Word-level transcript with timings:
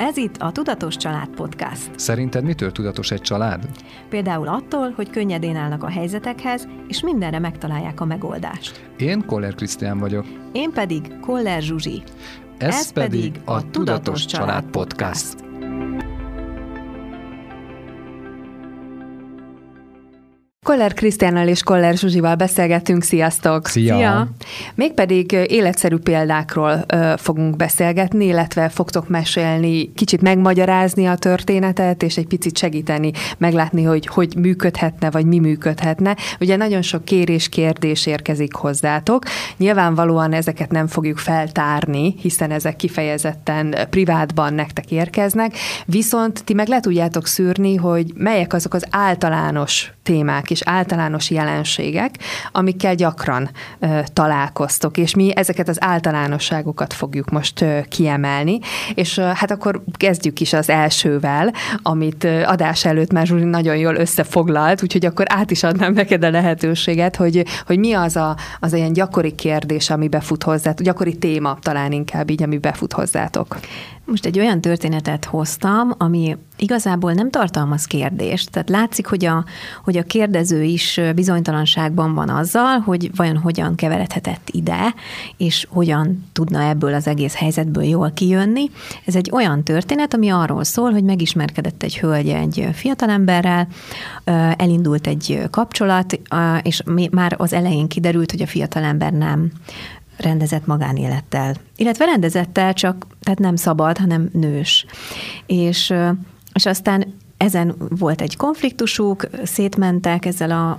Ez 0.00 0.16
itt 0.16 0.36
a 0.36 0.52
Tudatos 0.52 0.96
Család 0.96 1.28
Podcast. 1.28 1.90
Szerinted 1.96 2.44
mitől 2.44 2.72
tudatos 2.72 3.10
egy 3.10 3.20
család? 3.20 3.68
Például 4.08 4.48
attól, 4.48 4.90
hogy 4.90 5.10
könnyedén 5.10 5.56
állnak 5.56 5.82
a 5.82 5.88
helyzetekhez, 5.88 6.68
és 6.88 7.02
mindenre 7.02 7.38
megtalálják 7.38 8.00
a 8.00 8.04
megoldást. 8.04 8.90
Én 8.98 9.26
Koller 9.26 9.54
Krisztián 9.54 9.98
vagyok. 9.98 10.26
Én 10.52 10.70
pedig 10.72 11.18
Koller 11.20 11.62
Zsuzsi. 11.62 12.02
Ez, 12.58 12.74
Ez 12.74 12.92
pedig 12.92 13.40
a 13.44 13.70
Tudatos 13.70 14.24
Család 14.24 14.64
Podcast. 14.64 15.49
Koller 20.70 20.94
Krisztiánnal 20.94 21.48
és 21.48 21.62
Koller 21.62 21.96
Zsuzsival 21.96 22.34
beszélgetünk. 22.34 23.02
Sziasztok! 23.02 23.66
Szia! 23.66 23.96
Szia. 23.96 24.28
Mégpedig 24.74 25.32
életszerű 25.32 25.96
példákról 25.96 26.84
ö, 26.86 27.12
fogunk 27.16 27.56
beszélgetni, 27.56 28.24
illetve 28.24 28.68
fogtok 28.68 29.08
mesélni, 29.08 29.92
kicsit 29.94 30.22
megmagyarázni 30.22 31.06
a 31.06 31.16
történetet, 31.16 32.02
és 32.02 32.16
egy 32.16 32.26
picit 32.26 32.58
segíteni, 32.58 33.10
meglátni, 33.38 33.82
hogy 33.82 34.06
hogy 34.06 34.36
működhetne, 34.36 35.10
vagy 35.10 35.26
mi 35.26 35.38
működhetne. 35.38 36.16
Ugye 36.40 36.56
nagyon 36.56 36.82
sok 36.82 37.04
kérés, 37.04 37.48
kérdés 37.48 38.06
érkezik 38.06 38.54
hozzátok. 38.54 39.24
Nyilvánvalóan 39.56 40.32
ezeket 40.32 40.70
nem 40.70 40.86
fogjuk 40.86 41.18
feltárni, 41.18 42.14
hiszen 42.20 42.50
ezek 42.50 42.76
kifejezetten 42.76 43.74
privátban 43.90 44.54
nektek 44.54 44.90
érkeznek, 44.90 45.56
viszont 45.86 46.44
ti 46.44 46.54
meg 46.54 46.68
le 46.68 46.80
tudjátok 46.80 47.26
szűrni, 47.26 47.76
hogy 47.76 48.12
melyek 48.14 48.52
azok 48.52 48.74
az 48.74 48.84
általános 48.90 49.92
témák 50.10 50.50
és 50.50 50.60
általános 50.64 51.30
jelenségek, 51.30 52.14
amikkel 52.52 52.94
gyakran 52.94 53.50
ö, 53.78 53.98
találkoztok, 54.12 54.96
és 54.96 55.14
mi 55.14 55.36
ezeket 55.36 55.68
az 55.68 55.76
általánosságokat 55.80 56.92
fogjuk 56.92 57.30
most 57.30 57.60
ö, 57.60 57.78
kiemelni, 57.88 58.58
és 58.94 59.16
ö, 59.16 59.22
hát 59.22 59.50
akkor 59.50 59.82
kezdjük 59.96 60.40
is 60.40 60.52
az 60.52 60.68
elsővel, 60.70 61.52
amit 61.82 62.24
ö, 62.24 62.42
adás 62.42 62.84
előtt 62.84 63.12
már 63.12 63.26
Zsuri 63.26 63.44
nagyon 63.44 63.76
jól 63.76 63.94
összefoglalt, 63.94 64.82
úgyhogy 64.82 65.06
akkor 65.06 65.26
át 65.28 65.50
is 65.50 65.62
adnám 65.62 65.92
neked 65.92 66.24
a 66.24 66.30
lehetőséget, 66.30 67.16
hogy, 67.16 67.44
hogy 67.66 67.78
mi 67.78 67.92
az 67.92 68.16
a, 68.16 68.36
az 68.60 68.72
ilyen 68.72 68.92
gyakori 68.92 69.34
kérdés, 69.34 69.90
ami 69.90 70.08
befut 70.08 70.42
hozzátok, 70.42 70.86
gyakori 70.86 71.18
téma 71.18 71.58
talán 71.60 71.92
inkább 71.92 72.30
így, 72.30 72.42
ami 72.42 72.58
befut 72.58 72.92
hozzátok. 72.92 73.58
Most 74.10 74.26
egy 74.26 74.38
olyan 74.38 74.60
történetet 74.60 75.24
hoztam, 75.24 75.92
ami 75.98 76.36
igazából 76.56 77.12
nem 77.12 77.30
tartalmaz 77.30 77.84
kérdést. 77.84 78.50
Tehát 78.50 78.68
látszik, 78.68 79.06
hogy 79.06 79.24
a, 79.24 79.44
hogy 79.84 79.96
a 79.96 79.99
kérdező 80.06 80.62
is 80.62 81.00
bizonytalanságban 81.14 82.14
van 82.14 82.28
azzal, 82.28 82.78
hogy 82.78 83.10
vajon 83.16 83.36
hogyan 83.36 83.74
keveredhetett 83.74 84.48
ide, 84.52 84.94
és 85.36 85.66
hogyan 85.70 86.28
tudna 86.32 86.62
ebből 86.62 86.94
az 86.94 87.06
egész 87.06 87.34
helyzetből 87.34 87.84
jól 87.84 88.10
kijönni. 88.10 88.70
Ez 89.04 89.16
egy 89.16 89.30
olyan 89.32 89.62
történet, 89.64 90.14
ami 90.14 90.28
arról 90.28 90.64
szól, 90.64 90.90
hogy 90.90 91.04
megismerkedett 91.04 91.82
egy 91.82 91.98
hölgy 91.98 92.28
egy 92.28 92.68
fiatalemberrel, 92.72 93.68
elindult 94.56 95.06
egy 95.06 95.42
kapcsolat, 95.50 96.20
és 96.62 96.82
már 97.10 97.34
az 97.38 97.52
elején 97.52 97.88
kiderült, 97.88 98.30
hogy 98.30 98.42
a 98.42 98.46
fiatalember 98.46 99.12
nem 99.12 99.52
rendezett 100.16 100.66
magánélettel. 100.66 101.54
Illetve 101.76 102.04
rendezettel, 102.04 102.72
csak 102.72 103.06
tehát 103.20 103.38
nem 103.38 103.56
szabad, 103.56 103.98
hanem 103.98 104.28
nős. 104.32 104.86
És, 105.46 105.94
és 106.52 106.66
aztán 106.66 107.14
ezen 107.40 107.74
volt 107.98 108.20
egy 108.20 108.36
konfliktusuk, 108.36 109.26
szétmentek 109.44 110.24
ezzel 110.24 110.50
a 110.50 110.78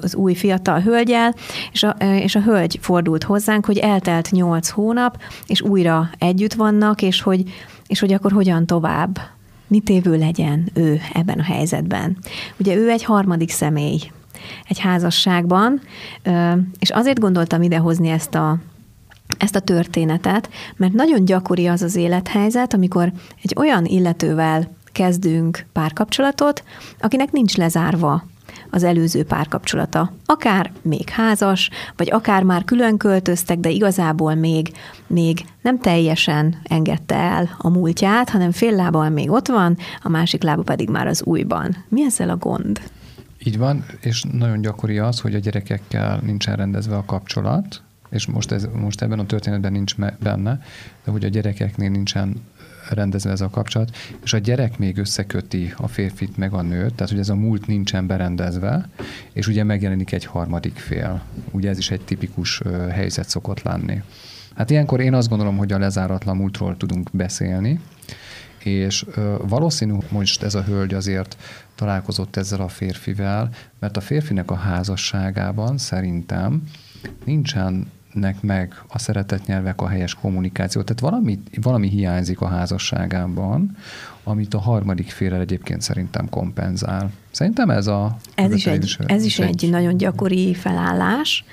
az 0.00 0.14
új 0.14 0.34
fiatal 0.34 0.80
hölgyel, 0.80 1.34
és 1.72 1.82
a, 1.82 1.88
és 1.98 2.34
a 2.34 2.42
hölgy 2.42 2.78
fordult 2.82 3.22
hozzánk, 3.22 3.66
hogy 3.66 3.78
eltelt 3.78 4.30
nyolc 4.30 4.68
hónap, 4.68 5.18
és 5.46 5.62
újra 5.62 6.10
együtt 6.18 6.52
vannak, 6.54 7.02
és 7.02 7.20
hogy, 7.20 7.42
és 7.86 8.00
hogy 8.00 8.12
akkor 8.12 8.32
hogyan 8.32 8.66
tovább, 8.66 9.18
mit 9.66 9.88
évő 9.88 10.18
legyen 10.18 10.70
ő 10.74 11.00
ebben 11.12 11.38
a 11.38 11.42
helyzetben. 11.42 12.16
Ugye 12.56 12.74
ő 12.74 12.90
egy 12.90 13.04
harmadik 13.04 13.50
személy, 13.50 13.98
egy 14.68 14.78
házasságban, 14.78 15.80
és 16.78 16.90
azért 16.90 17.18
gondoltam 17.18 17.62
idehozni 17.62 18.08
ezt 18.08 18.34
a 18.34 18.58
ezt 19.38 19.56
a 19.56 19.60
történetet, 19.60 20.48
mert 20.76 20.92
nagyon 20.92 21.24
gyakori 21.24 21.66
az 21.66 21.82
az 21.82 21.96
élethelyzet, 21.96 22.74
amikor 22.74 23.12
egy 23.42 23.54
olyan 23.56 23.84
illetővel 23.84 24.68
kezdünk 24.92 25.66
párkapcsolatot, 25.72 26.64
akinek 27.00 27.32
nincs 27.32 27.56
lezárva 27.56 28.24
az 28.70 28.82
előző 28.82 29.24
párkapcsolata. 29.24 30.12
Akár 30.26 30.72
még 30.82 31.08
házas, 31.08 31.70
vagy 31.96 32.10
akár 32.10 32.42
már 32.42 32.64
külön 32.64 32.96
költöztek, 32.96 33.58
de 33.58 33.68
igazából 33.68 34.34
még, 34.34 34.72
még 35.06 35.44
nem 35.62 35.78
teljesen 35.78 36.56
engedte 36.62 37.14
el 37.14 37.56
a 37.58 37.68
múltját, 37.68 38.30
hanem 38.30 38.50
fél 38.50 38.74
lábbal 38.74 39.08
még 39.08 39.30
ott 39.30 39.48
van, 39.48 39.76
a 40.02 40.08
másik 40.08 40.42
lába 40.42 40.62
pedig 40.62 40.88
már 40.88 41.06
az 41.06 41.22
újban. 41.22 41.76
Mi 41.88 42.04
ezzel 42.04 42.28
a 42.28 42.36
gond? 42.36 42.80
Így 43.44 43.58
van, 43.58 43.84
és 44.00 44.24
nagyon 44.32 44.60
gyakori 44.60 44.98
az, 44.98 45.20
hogy 45.20 45.34
a 45.34 45.38
gyerekekkel 45.38 46.20
nincsen 46.24 46.56
rendezve 46.56 46.96
a 46.96 47.04
kapcsolat, 47.04 47.82
és 48.10 48.26
most, 48.26 48.52
ez, 48.52 48.68
most 48.74 49.02
ebben 49.02 49.18
a 49.18 49.26
történetben 49.26 49.72
nincs 49.72 49.94
benne, 50.22 50.62
de 51.04 51.10
hogy 51.10 51.24
a 51.24 51.28
gyerekeknél 51.28 51.90
nincsen 51.90 52.42
rendezve 52.90 53.30
ez 53.30 53.40
a 53.40 53.50
kapcsolat, 53.50 53.96
és 54.22 54.32
a 54.32 54.38
gyerek 54.38 54.78
még 54.78 54.98
összeköti 54.98 55.74
a 55.76 55.88
férfit 55.88 56.36
meg 56.36 56.52
a 56.52 56.62
nőt, 56.62 56.94
tehát 56.94 57.10
hogy 57.10 57.20
ez 57.20 57.28
a 57.28 57.34
múlt 57.34 57.66
nincsen 57.66 58.06
berendezve, 58.06 58.88
és 59.32 59.46
ugye 59.46 59.64
megjelenik 59.64 60.12
egy 60.12 60.24
harmadik 60.24 60.76
fél. 60.76 61.22
Ugye 61.50 61.68
ez 61.68 61.78
is 61.78 61.90
egy 61.90 62.00
tipikus 62.00 62.62
helyzet 62.90 63.28
szokott 63.28 63.62
lenni. 63.62 64.02
Hát 64.54 64.70
ilyenkor 64.70 65.00
én 65.00 65.14
azt 65.14 65.28
gondolom, 65.28 65.56
hogy 65.56 65.72
a 65.72 65.78
lezáratlan 65.78 66.36
múltról 66.36 66.76
tudunk 66.76 67.08
beszélni, 67.12 67.80
és 68.58 69.06
valószínű, 69.48 69.94
most 70.08 70.42
ez 70.42 70.54
a 70.54 70.62
hölgy 70.62 70.94
azért 70.94 71.36
találkozott 71.74 72.36
ezzel 72.36 72.60
a 72.60 72.68
férfivel, 72.68 73.50
mert 73.78 73.96
a 73.96 74.00
férfinek 74.00 74.50
a 74.50 74.54
házasságában 74.54 75.78
szerintem 75.78 76.62
nincsenek 78.12 78.42
meg 78.42 78.82
a 78.88 78.98
szeretett 78.98 79.46
nyelvek, 79.46 79.80
a 79.80 79.88
helyes 79.88 80.14
kommunikáció. 80.14 80.82
Tehát 80.82 81.00
valami, 81.00 81.38
valami 81.60 81.88
hiányzik 81.88 82.40
a 82.40 82.46
házasságában, 82.46 83.76
amit 84.24 84.54
a 84.54 84.60
harmadik 84.60 85.10
fél 85.10 85.34
egyébként 85.34 85.80
szerintem 85.80 86.28
kompenzál. 86.28 87.10
Szerintem 87.30 87.70
ez 87.70 87.86
a... 87.86 88.16
Ez 88.34 88.54
is 88.54 88.66
egy, 88.66 88.96
ez 89.06 89.24
is 89.24 89.38
egy, 89.38 89.64
egy 89.64 89.70
nagyon 89.70 89.96
gyakori 89.96 90.54
felállás, 90.54 91.44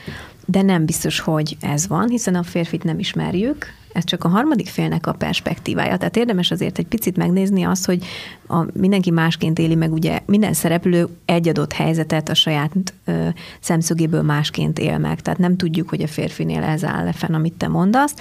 de 0.52 0.62
nem 0.62 0.86
biztos, 0.86 1.20
hogy 1.20 1.58
ez 1.62 1.88
van, 1.88 2.10
hiszen 2.10 2.36
a 2.36 2.44
férfit 2.44 2.84
nem 2.84 3.00
ismerjük, 3.00 3.66
ez 3.94 4.04
csak 4.04 4.24
a 4.24 4.28
harmadik 4.28 4.68
félnek 4.68 5.08
a 5.08 5.14
perspektívája. 5.14 5.98
Tehát 5.98 6.18
érdemes 6.18 6.52
azért 6.52 6.78
egy 6.78 6.86
picit 6.88 7.18
megnézni 7.18 7.64
azt, 7.64 7.86
hogy 7.86 8.06
a, 8.48 8.66
mindenki 8.74 9.12
másként 9.12 9.60
éli 9.60 9.76
meg, 9.76 9.94
ugye 9.94 10.20
minden 10.26 10.54
szereplő 10.54 11.08
egy 11.26 11.48
adott 11.48 11.74
helyzetet 11.74 12.30
a 12.30 12.34
saját 12.34 12.72
ö, 13.06 13.28
szemszögéből 13.60 14.22
másként 14.22 14.80
él 14.80 14.98
meg. 14.98 15.22
Tehát 15.22 15.40
nem 15.40 15.58
tudjuk, 15.58 15.90
hogy 15.90 16.02
a 16.02 16.08
férfinél 16.08 16.64
ez 16.64 16.84
áll 16.84 17.04
le 17.04 17.14
fenn, 17.14 17.34
amit 17.34 17.54
te 17.54 17.68
mondasz, 17.68 18.14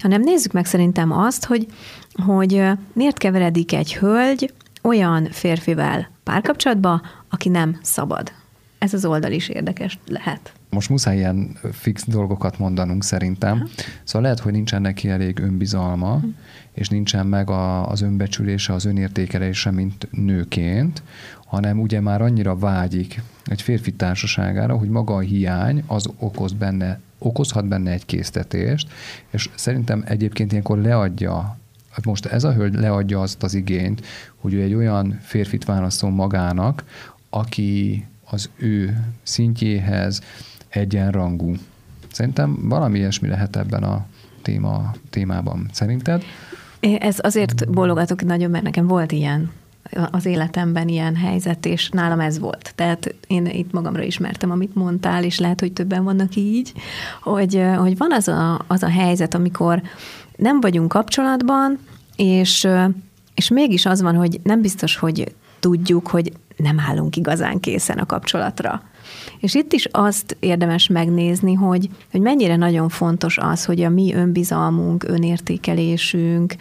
hanem 0.00 0.22
nézzük 0.22 0.52
meg 0.52 0.66
szerintem 0.66 1.12
azt, 1.12 1.44
hogy, 1.44 1.66
hogy 2.26 2.62
miért 2.92 3.18
keveredik 3.18 3.72
egy 3.72 3.94
hölgy 3.94 4.52
olyan 4.82 5.28
férfivel 5.30 6.10
párkapcsolatba, 6.24 7.00
aki 7.28 7.48
nem 7.48 7.78
szabad. 7.82 8.32
Ez 8.80 8.94
az 8.94 9.04
oldal 9.04 9.32
is 9.32 9.48
érdekes 9.48 9.98
lehet. 10.06 10.52
Most 10.70 10.88
muszáj 10.88 11.16
ilyen 11.16 11.58
fix 11.72 12.04
dolgokat 12.06 12.58
mondanunk 12.58 13.04
szerintem. 13.04 13.56
Aha. 13.56 13.66
Szóval 14.04 14.22
lehet, 14.22 14.38
hogy 14.38 14.52
nincsen 14.52 14.80
neki 14.80 15.08
elég 15.08 15.38
önbizalma, 15.38 16.18
hm. 16.18 16.26
és 16.72 16.88
nincsen 16.88 17.26
meg 17.26 17.50
a, 17.50 17.88
az 17.88 18.00
önbecsülése, 18.00 18.72
az 18.72 18.84
önértékelése, 18.84 19.70
mint 19.70 20.08
nőként, 20.10 21.02
hanem 21.46 21.80
ugye 21.80 22.00
már 22.00 22.22
annyira 22.22 22.56
vágyik 22.56 23.22
egy 23.44 23.62
férfi 23.62 23.92
társaságára, 23.92 24.76
hogy 24.76 24.88
maga 24.88 25.14
a 25.14 25.20
hiány 25.20 25.84
az 25.86 26.08
okoz 26.18 26.52
benne, 26.52 27.00
okozhat 27.18 27.68
benne 27.68 27.90
egy 27.90 28.06
késztetést, 28.06 28.88
és 29.30 29.50
szerintem 29.54 30.04
egyébként 30.06 30.50
ilyenkor 30.50 30.78
leadja 30.78 31.58
hát 31.90 32.04
most 32.04 32.26
ez 32.26 32.44
a 32.44 32.52
hölgy 32.52 32.74
leadja 32.74 33.20
azt 33.20 33.42
az 33.42 33.54
igényt, 33.54 34.06
hogy 34.36 34.54
ő 34.54 34.62
egy 34.62 34.74
olyan 34.74 35.18
férfit 35.22 35.64
válaszol 35.64 36.10
magának, 36.10 36.84
aki 37.30 38.04
az 38.30 38.50
ő 38.56 39.04
szintjéhez, 39.22 40.20
egyenrangú. 40.68 41.54
Szerintem 42.12 42.68
valami 42.68 42.98
ilyesmi 42.98 43.28
lehet 43.28 43.56
ebben 43.56 43.82
a 43.82 44.06
téma, 44.42 44.92
témában. 45.10 45.68
Szerinted? 45.72 46.22
Ez 46.80 47.16
azért 47.20 47.70
bólogatok 47.70 48.24
nagyon, 48.24 48.50
mert 48.50 48.64
nekem 48.64 48.86
volt 48.86 49.12
ilyen 49.12 49.50
az 50.10 50.26
életemben 50.26 50.88
ilyen 50.88 51.16
helyzet, 51.16 51.66
és 51.66 51.88
nálam 51.88 52.20
ez 52.20 52.38
volt. 52.38 52.72
Tehát 52.74 53.14
én 53.26 53.46
itt 53.46 53.72
magamra 53.72 54.02
ismertem, 54.02 54.50
amit 54.50 54.74
mondtál, 54.74 55.24
és 55.24 55.38
lehet, 55.38 55.60
hogy 55.60 55.72
többen 55.72 56.04
vannak 56.04 56.36
így, 56.36 56.72
hogy, 57.22 57.62
hogy 57.76 57.96
van 57.96 58.12
az 58.12 58.28
a, 58.28 58.64
az 58.66 58.82
a 58.82 58.88
helyzet, 58.88 59.34
amikor 59.34 59.82
nem 60.36 60.60
vagyunk 60.60 60.88
kapcsolatban, 60.88 61.78
és, 62.16 62.68
és 63.34 63.48
mégis 63.48 63.86
az 63.86 64.02
van, 64.02 64.14
hogy 64.14 64.40
nem 64.42 64.60
biztos, 64.60 64.96
hogy 64.96 65.34
tudjuk, 65.60 66.08
hogy 66.08 66.32
nem 66.62 66.80
állunk 66.80 67.16
igazán 67.16 67.60
készen 67.60 67.98
a 67.98 68.06
kapcsolatra. 68.06 68.82
És 69.38 69.54
itt 69.54 69.72
is 69.72 69.88
azt 69.90 70.36
érdemes 70.40 70.88
megnézni, 70.88 71.54
hogy, 71.54 71.88
hogy 72.10 72.20
mennyire 72.20 72.56
nagyon 72.56 72.88
fontos 72.88 73.38
az, 73.38 73.64
hogy 73.64 73.82
a 73.82 73.88
mi 73.88 74.14
önbizalmunk, 74.14 75.04
önértékelésünk, 75.04 76.54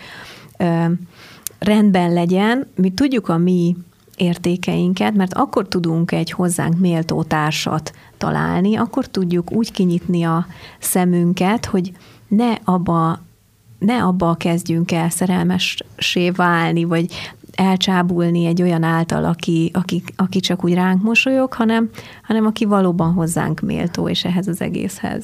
rendben 1.60 2.14
legyen, 2.14 2.68
mi 2.76 2.90
tudjuk 2.90 3.30
a 3.30 3.38
mi 3.38 3.76
értékeinket, 4.16 5.14
mert 5.14 5.34
akkor 5.34 5.68
tudunk 5.68 6.12
egy 6.12 6.32
hozzánk 6.32 6.80
méltó 6.80 7.24
társat 7.24 7.94
találni, 8.18 8.76
akkor 8.76 9.06
tudjuk 9.06 9.52
úgy 9.52 9.72
kinyitni 9.72 10.24
a 10.24 10.46
szemünket, 10.80 11.66
hogy 11.66 11.92
ne 12.28 12.54
abba, 12.64 13.22
ne 13.80 14.04
abba 14.04 14.34
kezdjünk 14.34 14.92
el 14.92 15.10
szerelmessé 15.10 16.30
válni, 16.30 16.84
vagy 16.84 17.34
elcsábulni 17.60 18.46
egy 18.46 18.62
olyan 18.62 18.84
által, 18.84 19.26
aki, 19.26 19.72
aki, 19.74 20.04
aki 20.16 20.40
csak 20.40 20.64
úgy 20.64 20.74
ránk 20.74 21.04
mosolyog, 21.04 21.54
hanem, 21.54 21.90
hanem 22.24 22.46
aki 22.46 22.66
valóban 22.66 23.14
hozzánk 23.14 23.60
méltó, 23.60 24.10
és 24.10 24.26
ehhez 24.26 24.48
az 24.48 24.62
egészhez. 24.62 25.24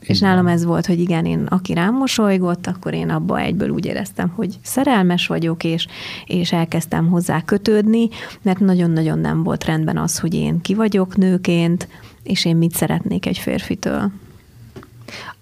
Igen. 0.00 0.14
És 0.14 0.20
nálam 0.20 0.46
ez 0.46 0.64
volt, 0.64 0.86
hogy 0.86 1.00
igen, 1.00 1.24
én 1.24 1.46
aki 1.48 1.74
rám 1.74 1.94
mosolygott, 1.94 2.66
akkor 2.66 2.94
én 2.94 3.10
abba 3.10 3.40
egyből 3.40 3.68
úgy 3.68 3.86
éreztem, 3.86 4.28
hogy 4.28 4.58
szerelmes 4.62 5.26
vagyok, 5.26 5.64
és, 5.64 5.86
és 6.26 6.52
elkezdtem 6.52 7.08
hozzá 7.08 7.42
kötődni, 7.44 8.08
mert 8.42 8.58
nagyon-nagyon 8.58 9.18
nem 9.18 9.42
volt 9.42 9.64
rendben 9.64 9.96
az, 9.96 10.18
hogy 10.18 10.34
én 10.34 10.60
ki 10.60 10.74
vagyok 10.74 11.16
nőként, 11.16 11.88
és 12.22 12.44
én 12.44 12.56
mit 12.56 12.74
szeretnék 12.74 13.26
egy 13.26 13.38
férfitől. 13.38 14.10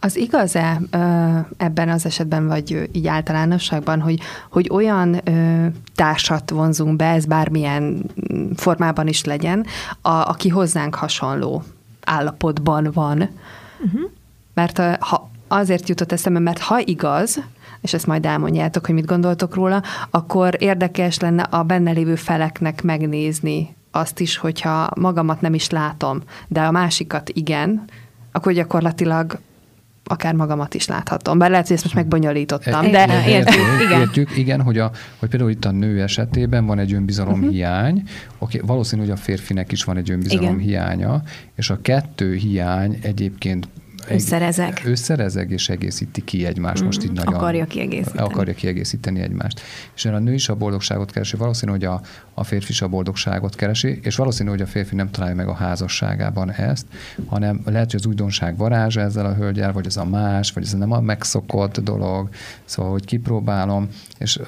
Az 0.00 0.16
igaz-e 0.16 0.80
ebben 1.56 1.88
az 1.88 2.06
esetben, 2.06 2.46
vagy 2.46 2.88
így 2.92 3.06
általánosságban, 3.06 4.00
hogy, 4.00 4.20
hogy 4.50 4.68
olyan 4.72 5.22
társat 5.94 6.50
vonzunk 6.50 6.96
be, 6.96 7.06
ez 7.06 7.26
bármilyen 7.26 8.10
formában 8.56 9.06
is 9.06 9.24
legyen, 9.24 9.66
a, 10.00 10.10
aki 10.10 10.48
hozzánk 10.48 10.94
hasonló 10.94 11.62
állapotban 12.04 12.90
van? 12.92 13.28
Uh-huh. 13.84 14.10
Mert 14.54 14.78
ha 15.00 15.30
azért 15.48 15.88
jutott 15.88 16.12
eszembe, 16.12 16.38
mert 16.38 16.58
ha 16.58 16.78
igaz, 16.78 17.42
és 17.80 17.94
ezt 17.94 18.06
majd 18.06 18.26
elmondjátok, 18.26 18.86
hogy 18.86 18.94
mit 18.94 19.06
gondoltok 19.06 19.54
róla, 19.54 19.82
akkor 20.10 20.56
érdekes 20.58 21.19
lenne 21.19 21.42
a 21.42 21.62
benne 21.62 21.90
lévő 21.90 22.14
feleknek 22.14 22.82
megnézni 22.82 23.76
azt 23.90 24.20
is, 24.20 24.36
hogyha 24.36 24.88
magamat 24.96 25.40
nem 25.40 25.54
is 25.54 25.70
látom, 25.70 26.22
de 26.48 26.62
a 26.62 26.70
másikat 26.70 27.28
igen, 27.28 27.84
akkor 28.32 28.52
gyakorlatilag 28.52 29.38
akár 30.08 30.35
magamat 30.35 30.75
is 30.75 30.87
láthatom. 30.87 31.38
Bár 31.38 31.50
lehet, 31.50 31.67
hogy 31.67 31.76
ezt 31.76 31.85
most 31.85 31.97
megbonyolítottam, 31.97 32.85
e, 32.85 32.91
de 32.91 33.29
értjük, 33.29 33.55
értjük, 33.55 33.81
igen. 33.87 34.00
Értjük, 34.00 34.37
igen, 34.37 34.62
hogy, 34.62 34.79
a, 34.79 34.91
hogy 35.19 35.29
például 35.29 35.50
itt 35.50 35.64
a 35.64 35.70
nő 35.70 36.03
esetében 36.03 36.67
van 36.67 36.79
egy 36.79 36.93
önbizalom 36.93 37.38
uh-huh. 37.38 37.50
hiány, 37.50 38.03
okay, 38.38 38.61
valószínű, 38.64 39.03
hogy 39.03 39.11
a 39.11 39.17
férfinek 39.17 39.73
is 39.73 39.85
van 39.85 39.97
egy 39.97 40.11
önbizalom 40.11 40.58
hiánya, 40.58 41.23
és 41.55 41.70
a 41.70 41.79
kettő 41.82 42.35
hiány 42.35 42.99
egyébként 43.03 43.69
Összerezek. 44.08 44.82
Összerezeg 44.85 45.50
és 45.50 45.69
egészíti 45.69 46.25
ki 46.25 46.47
egymást. 46.47 46.85
Most 46.85 47.05
így 47.05 47.12
nagyon 47.12 47.35
akarja 47.35 47.64
kiegészíteni. 47.64 48.29
Akarja 48.29 48.55
kiegészíteni 48.55 49.20
egymást. 49.20 49.61
És 49.94 50.05
a 50.05 50.19
nő 50.19 50.35
is 50.35 50.49
a 50.49 50.55
boldogságot 50.55 51.11
keresi, 51.11 51.37
valószínű, 51.37 51.70
hogy 51.70 51.85
a, 51.85 52.00
a 52.35 52.44
férfi 52.44 52.70
is 52.70 52.82
a 52.82 52.88
boldogságot 52.88 53.55
keresi, 53.55 53.99
és 54.03 54.17
valószínű, 54.17 54.50
hogy 54.50 54.61
a 54.61 54.67
férfi 54.67 54.94
nem 54.94 55.11
találja 55.11 55.35
meg 55.35 55.49
a 55.49 55.55
házasságában 55.55 56.53
ezt, 56.53 56.87
hanem 57.26 57.61
lehet, 57.64 57.91
hogy 57.91 58.00
az 58.00 58.06
újdonság 58.06 58.56
varázsa 58.56 59.00
ezzel 59.00 59.26
a 59.26 59.35
hölgyel, 59.35 59.73
vagy 59.73 59.87
ez 59.87 59.97
a 59.97 60.05
más, 60.05 60.53
vagy 60.53 60.62
ez 60.62 60.73
nem 60.73 60.93
a 60.93 61.00
megszokott 61.00 61.81
dolog, 61.81 62.29
szóval, 62.64 62.93
hogy 62.93 63.05
kipróbálom, 63.05 63.88
és 64.19 64.37
uh, 64.37 64.47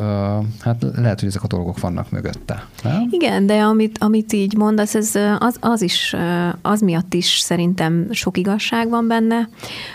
hát 0.61 0.85
lehet, 0.95 1.21
hogy 1.21 1.29
ezek 1.29 1.43
a 1.43 1.47
dolgok 1.47 1.81
vannak 1.81 2.11
mögötte. 2.11 2.67
Nem? 2.83 3.09
Igen, 3.11 3.47
de 3.47 3.61
amit, 3.63 3.99
amit 3.99 4.33
így 4.33 4.57
mondasz, 4.57 4.95
ez 4.95 5.15
az, 5.39 5.57
az 5.61 5.83
is, 5.83 6.15
az 6.63 6.81
miatt 6.81 7.15
is 7.15 7.39
szerintem 7.39 8.07
sok 8.11 8.39
igazság 8.39 8.89
van 8.89 9.07
benne, 9.07 9.48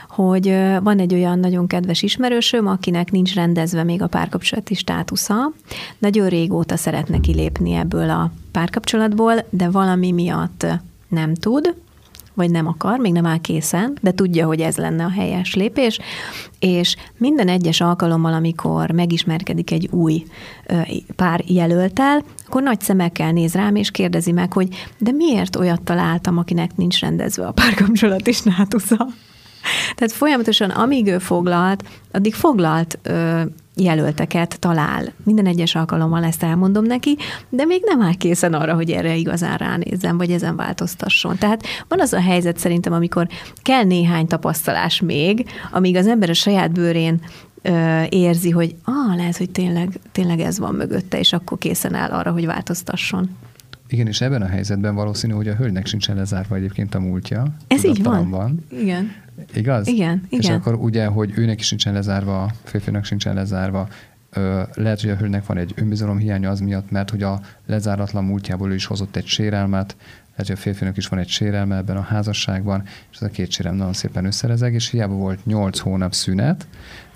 hogy 0.09 0.55
van 0.83 0.99
egy 0.99 1.13
olyan 1.13 1.39
nagyon 1.39 1.67
kedves 1.67 2.01
ismerősöm, 2.01 2.67
akinek 2.67 3.11
nincs 3.11 3.33
rendezve 3.33 3.83
még 3.83 4.01
a 4.01 4.07
párkapcsolati 4.07 4.73
státusza. 4.73 5.51
Nagyon 5.97 6.27
régóta 6.29 6.77
szeretne 6.77 7.19
kilépni 7.19 7.73
ebből 7.73 8.09
a 8.09 8.31
párkapcsolatból, 8.51 9.45
de 9.49 9.69
valami 9.69 10.11
miatt 10.11 10.65
nem 11.07 11.33
tud, 11.33 11.75
vagy 12.33 12.51
nem 12.51 12.67
akar, 12.67 12.99
még 12.99 13.11
nem 13.11 13.25
áll 13.25 13.37
készen, 13.37 13.97
de 14.01 14.11
tudja, 14.11 14.45
hogy 14.45 14.61
ez 14.61 14.77
lenne 14.77 15.05
a 15.05 15.09
helyes 15.09 15.55
lépés, 15.55 15.99
és 16.59 16.95
minden 17.17 17.47
egyes 17.47 17.81
alkalommal, 17.81 18.33
amikor 18.33 18.91
megismerkedik 18.91 19.71
egy 19.71 19.87
új 19.91 20.25
pár 21.15 21.43
jelöltel, 21.47 22.23
akkor 22.47 22.63
nagy 22.63 22.81
szemekkel 22.81 23.31
néz 23.31 23.53
rám, 23.53 23.75
és 23.75 23.91
kérdezi 23.91 24.31
meg, 24.31 24.53
hogy 24.53 24.67
de 24.97 25.11
miért 25.11 25.55
olyat 25.55 25.81
találtam, 25.81 26.37
akinek 26.37 26.75
nincs 26.75 26.99
rendezve 26.99 27.45
a 27.45 27.51
párkapcsolati 27.51 28.31
státusza? 28.31 29.07
Tehát 29.95 30.11
folyamatosan, 30.11 30.69
amíg 30.69 31.07
ő 31.07 31.17
foglalt, 31.17 31.83
addig 32.11 32.33
foglalt 32.33 32.99
ö, 33.03 33.41
jelölteket 33.75 34.59
talál. 34.59 35.13
Minden 35.23 35.45
egyes 35.45 35.75
alkalommal 35.75 36.23
ezt 36.23 36.43
elmondom 36.43 36.83
neki, 36.83 37.17
de 37.49 37.65
még 37.65 37.81
nem 37.85 38.01
áll 38.01 38.13
készen 38.13 38.53
arra, 38.53 38.73
hogy 38.73 38.91
erre 38.91 39.15
igazán 39.15 39.57
ránézzem, 39.57 40.17
vagy 40.17 40.31
ezen 40.31 40.55
változtasson. 40.55 41.37
Tehát 41.37 41.63
van 41.87 41.99
az 41.99 42.13
a 42.13 42.21
helyzet 42.21 42.57
szerintem, 42.57 42.93
amikor 42.93 43.27
kell 43.61 43.83
néhány 43.83 44.27
tapasztalás 44.27 45.01
még, 45.01 45.45
amíg 45.71 45.95
az 45.95 46.07
ember 46.07 46.29
a 46.29 46.33
saját 46.33 46.71
bőrén 46.71 47.21
ö, 47.61 48.03
érzi, 48.09 48.49
hogy 48.49 48.75
ah, 48.83 49.15
lehet, 49.15 49.37
hogy 49.37 49.49
tényleg, 49.49 49.99
tényleg 50.11 50.39
ez 50.39 50.59
van 50.59 50.75
mögötte, 50.75 51.19
és 51.19 51.33
akkor 51.33 51.57
készen 51.57 51.93
áll 51.93 52.09
arra, 52.09 52.31
hogy 52.31 52.45
változtasson. 52.45 53.29
Igen, 53.93 54.07
és 54.07 54.21
ebben 54.21 54.41
a 54.41 54.47
helyzetben 54.47 54.95
valószínű, 54.95 55.33
hogy 55.33 55.47
a 55.47 55.55
hölgynek 55.55 55.85
sincsen 55.85 56.15
lezárva 56.15 56.55
egyébként 56.55 56.95
a 56.95 56.99
múltja. 56.99 57.55
Ez 57.67 57.85
így 57.85 58.03
van. 58.03 58.29
van. 58.29 58.65
Igen. 58.71 59.11
Igaz? 59.53 59.87
Igen, 59.87 60.23
igen. 60.29 60.39
És 60.39 60.49
akkor 60.49 60.73
ugye, 60.73 61.05
hogy 61.05 61.31
őnek 61.35 61.59
is 61.59 61.67
sincsen 61.67 61.93
lezárva, 61.93 62.43
a 62.43 62.51
férfinak 62.63 63.05
sincsen 63.05 63.33
lezárva, 63.33 63.87
lehet, 64.73 65.01
hogy 65.01 65.09
a 65.09 65.15
hölgynek 65.15 65.45
van 65.45 65.57
egy 65.57 65.73
önbizalom 65.75 66.17
hiánya 66.17 66.49
az 66.49 66.59
miatt, 66.59 66.91
mert 66.91 67.09
hogy 67.09 67.23
a 67.23 67.41
lezáratlan 67.65 68.23
múltjából 68.23 68.71
ő 68.71 68.73
is 68.73 68.85
hozott 68.85 69.15
egy 69.15 69.27
sérelmet, 69.27 69.95
lehet, 70.29 70.47
hogy 70.47 70.51
a 70.51 70.57
férfinak 70.57 70.97
is 70.97 71.07
van 71.07 71.19
egy 71.19 71.29
sérelme 71.29 71.75
ebben 71.75 71.97
a 71.97 72.01
házasságban, 72.01 72.83
és 73.11 73.17
ez 73.17 73.21
a 73.21 73.29
két 73.29 73.51
sérelem 73.51 73.77
nagyon 73.77 73.93
szépen 73.93 74.25
összerezeg, 74.25 74.73
és 74.73 74.89
hiába 74.89 75.13
volt 75.13 75.45
8 75.45 75.79
hónap 75.79 76.13
szünet, 76.13 76.67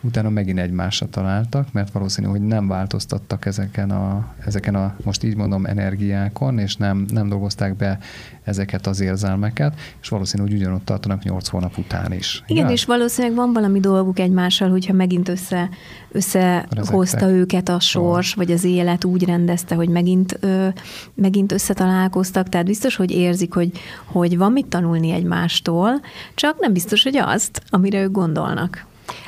utána 0.01 0.29
megint 0.29 0.59
egymásra 0.59 1.07
találtak, 1.09 1.71
mert 1.71 1.91
valószínű, 1.91 2.27
hogy 2.27 2.41
nem 2.41 2.67
változtattak 2.67 3.45
ezeken 3.45 3.91
a, 3.91 4.33
ezeken 4.45 4.75
a 4.75 4.95
most 5.03 5.23
így 5.23 5.35
mondom, 5.35 5.65
energiákon, 5.65 6.59
és 6.59 6.75
nem, 6.75 7.05
nem 7.13 7.29
dolgozták 7.29 7.75
be 7.75 7.99
ezeket 8.43 8.87
az 8.87 8.99
érzelmeket, 8.99 9.79
és 10.01 10.09
valószínű, 10.09 10.43
hogy 10.43 10.53
ugyanott 10.53 10.85
tartanak 10.85 11.23
8 11.23 11.47
hónap 11.47 11.77
után 11.77 12.11
is. 12.11 12.43
Igen, 12.45 12.57
Igen, 12.57 12.71
és 12.71 12.85
valószínűleg 12.85 13.37
van 13.37 13.53
valami 13.53 13.79
dolguk 13.79 14.19
egymással, 14.19 14.69
hogyha 14.69 14.93
megint 14.93 15.29
össze, 15.29 15.69
összehozta 16.11 17.29
őket 17.29 17.69
a 17.69 17.79
sors, 17.79 18.33
vagy 18.33 18.51
az 18.51 18.63
élet 18.63 19.03
úgy 19.03 19.25
rendezte, 19.25 19.75
hogy 19.75 19.89
megint, 19.89 20.37
ö, 20.39 20.67
megint 21.13 21.51
összetalálkoztak, 21.51 22.49
tehát 22.49 22.65
biztos, 22.65 22.95
hogy 22.95 23.11
érzik, 23.11 23.53
hogy, 23.53 23.71
hogy 24.05 24.37
van 24.37 24.51
mit 24.51 24.67
tanulni 24.67 25.11
egymástól, 25.11 26.01
csak 26.35 26.59
nem 26.59 26.73
biztos, 26.73 27.03
hogy 27.03 27.17
azt, 27.17 27.61
amire 27.69 28.01
ők 28.01 28.11
gondolnak. 28.11 28.85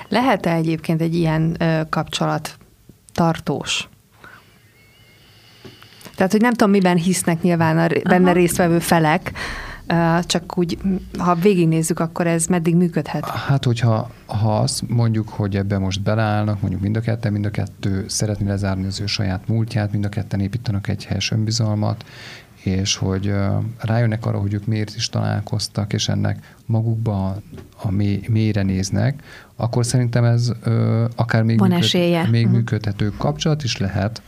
Lehet-e 0.10 0.54
egyébként 0.54 1.02
egy 1.02 1.16
ilyen 1.16 1.56
ö, 1.60 1.82
kapcsolat 1.90 2.58
tartós? 3.14 3.90
Tehát, 6.16 6.32
hogy 6.32 6.42
nem 6.42 6.54
tudom, 6.54 6.72
miben 6.72 6.98
hisznek 6.98 7.42
nyilván 7.42 7.78
a 7.78 7.88
benne 8.04 8.30
Aha. 8.30 8.34
résztvevő 8.34 8.80
felek, 8.80 9.32
csak 10.22 10.58
úgy, 10.58 10.78
ha 11.18 11.36
végignézzük, 11.36 12.00
akkor 12.00 12.28
ez 12.28 12.46
meddig 12.46 12.76
működhet? 12.76 13.26
Hát, 13.26 13.66
hogyha 13.66 14.10
ha 14.26 14.60
azt 14.60 14.90
mondjuk, 14.90 15.30
hogy 15.30 15.56
ebbe 15.56 15.78
most 15.78 16.02
beleállnak, 16.02 16.62
mondjuk 16.62 16.82
mind 16.82 16.96
a 16.96 17.00
ketten, 17.00 17.32
mind 17.32 17.46
a 17.46 17.52
kettő 17.52 18.06
szeretné 18.08 18.48
lezárni 18.48 18.86
az 18.86 19.00
ő 19.00 19.06
saját 19.06 19.48
múltját, 19.48 19.92
mind 19.92 20.06
a 20.06 20.10
ketten 20.10 20.40
építenek 20.40 20.88
egy 20.88 21.06
helyes 21.06 21.32
önbizalmat, 21.32 22.06
és 22.64 22.96
hogy 22.96 23.34
rájönnek 23.78 24.26
arra, 24.26 24.40
hogy 24.40 24.54
ők 24.54 24.66
miért 24.66 24.96
is 24.96 25.10
találkoztak, 25.10 25.94
és 25.94 26.10
ennek 26.10 26.56
magukba 26.66 27.42
a 27.82 27.92
mély, 27.92 28.22
mélyre 28.30 28.62
néznek, 28.64 29.24
akkor 29.56 29.86
szerintem 29.86 30.24
ez 30.24 30.52
ö, 30.64 31.06
akár 31.16 31.44
még, 31.44 31.60
Van 31.60 31.70
működ, 31.70 32.30
még 32.30 32.44
uh-huh. 32.44 32.58
működhető 32.58 33.14
kapcsolat 33.18 33.64
is 33.64 33.78
lehet. 33.78 34.22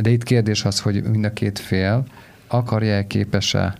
De 0.00 0.10
itt 0.10 0.22
kérdés 0.22 0.64
az, 0.64 0.80
hogy 0.80 1.02
mind 1.02 1.24
a 1.24 1.32
két 1.32 1.58
fél 1.58 2.04
akarja-e, 2.46 3.06
képes-e 3.06 3.74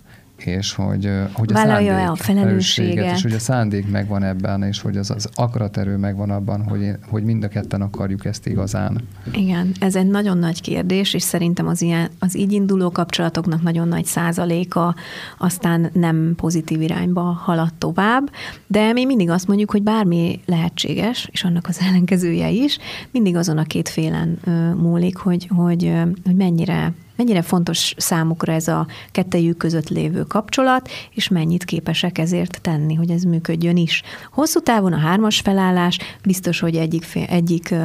és 0.45 0.73
hogy, 0.73 1.09
hogy 1.33 1.51
a 1.51 1.53
Vállalja 1.53 1.93
szándék, 1.93 2.09
a 2.09 2.15
felelősséget. 2.15 3.15
És 3.15 3.21
hogy 3.21 3.33
a 3.33 3.39
szándék 3.39 3.89
megvan 3.89 4.23
ebben, 4.23 4.63
és 4.63 4.81
hogy 4.81 4.97
az, 4.97 5.09
az 5.09 5.29
akaraterő 5.33 5.97
megvan 5.97 6.29
abban, 6.29 6.63
hogy, 6.63 6.91
hogy 7.09 7.23
mind 7.23 7.43
a 7.43 7.47
ketten 7.47 7.81
akarjuk 7.81 8.25
ezt 8.25 8.47
igazán. 8.47 9.01
Igen, 9.33 9.71
ez 9.79 9.95
egy 9.95 10.07
nagyon 10.07 10.37
nagy 10.37 10.61
kérdés, 10.61 11.13
és 11.13 11.23
szerintem 11.23 11.67
az, 11.67 11.81
ilyen, 11.81 12.09
az 12.19 12.37
így 12.37 12.51
induló 12.51 12.91
kapcsolatoknak 12.91 13.61
nagyon 13.61 13.87
nagy 13.87 14.05
százaléka 14.05 14.95
aztán 15.37 15.89
nem 15.93 16.33
pozitív 16.35 16.81
irányba 16.81 17.21
haladt 17.21 17.73
tovább, 17.73 18.31
de 18.67 18.91
mi 18.91 19.05
mindig 19.05 19.29
azt 19.29 19.47
mondjuk, 19.47 19.71
hogy 19.71 19.83
bármi 19.83 20.39
lehetséges, 20.45 21.29
és 21.31 21.43
annak 21.43 21.67
az 21.67 21.79
ellenkezője 21.87 22.49
is, 22.49 22.77
mindig 23.11 23.35
azon 23.35 23.57
a 23.57 23.63
két 23.63 23.89
félen 23.89 24.39
múlik, 24.77 25.17
hogy, 25.17 25.47
hogy, 25.55 25.91
hogy 26.25 26.35
mennyire 26.35 26.93
mennyire 27.15 27.41
fontos 27.41 27.93
számukra 27.97 28.53
ez 28.53 28.67
a 28.67 28.87
kettejük 29.11 29.57
között 29.57 29.89
lévő 29.89 30.23
kapcsolat, 30.23 30.89
és 31.13 31.27
mennyit 31.27 31.63
képesek 31.63 32.17
ezért 32.17 32.61
tenni, 32.61 32.93
hogy 32.93 33.11
ez 33.11 33.23
működjön 33.23 33.77
is. 33.77 34.01
Hosszú 34.31 34.59
távon 34.59 34.93
a 34.93 34.99
hármas 34.99 35.39
felállás 35.39 35.97
biztos, 36.23 36.59
hogy 36.59 36.75
egyik, 36.75 37.05
egyik 37.27 37.75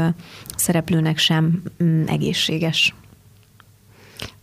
szereplőnek 0.57 1.19
sem 1.19 1.63
mm, 1.83 2.03
egészséges. 2.07 2.95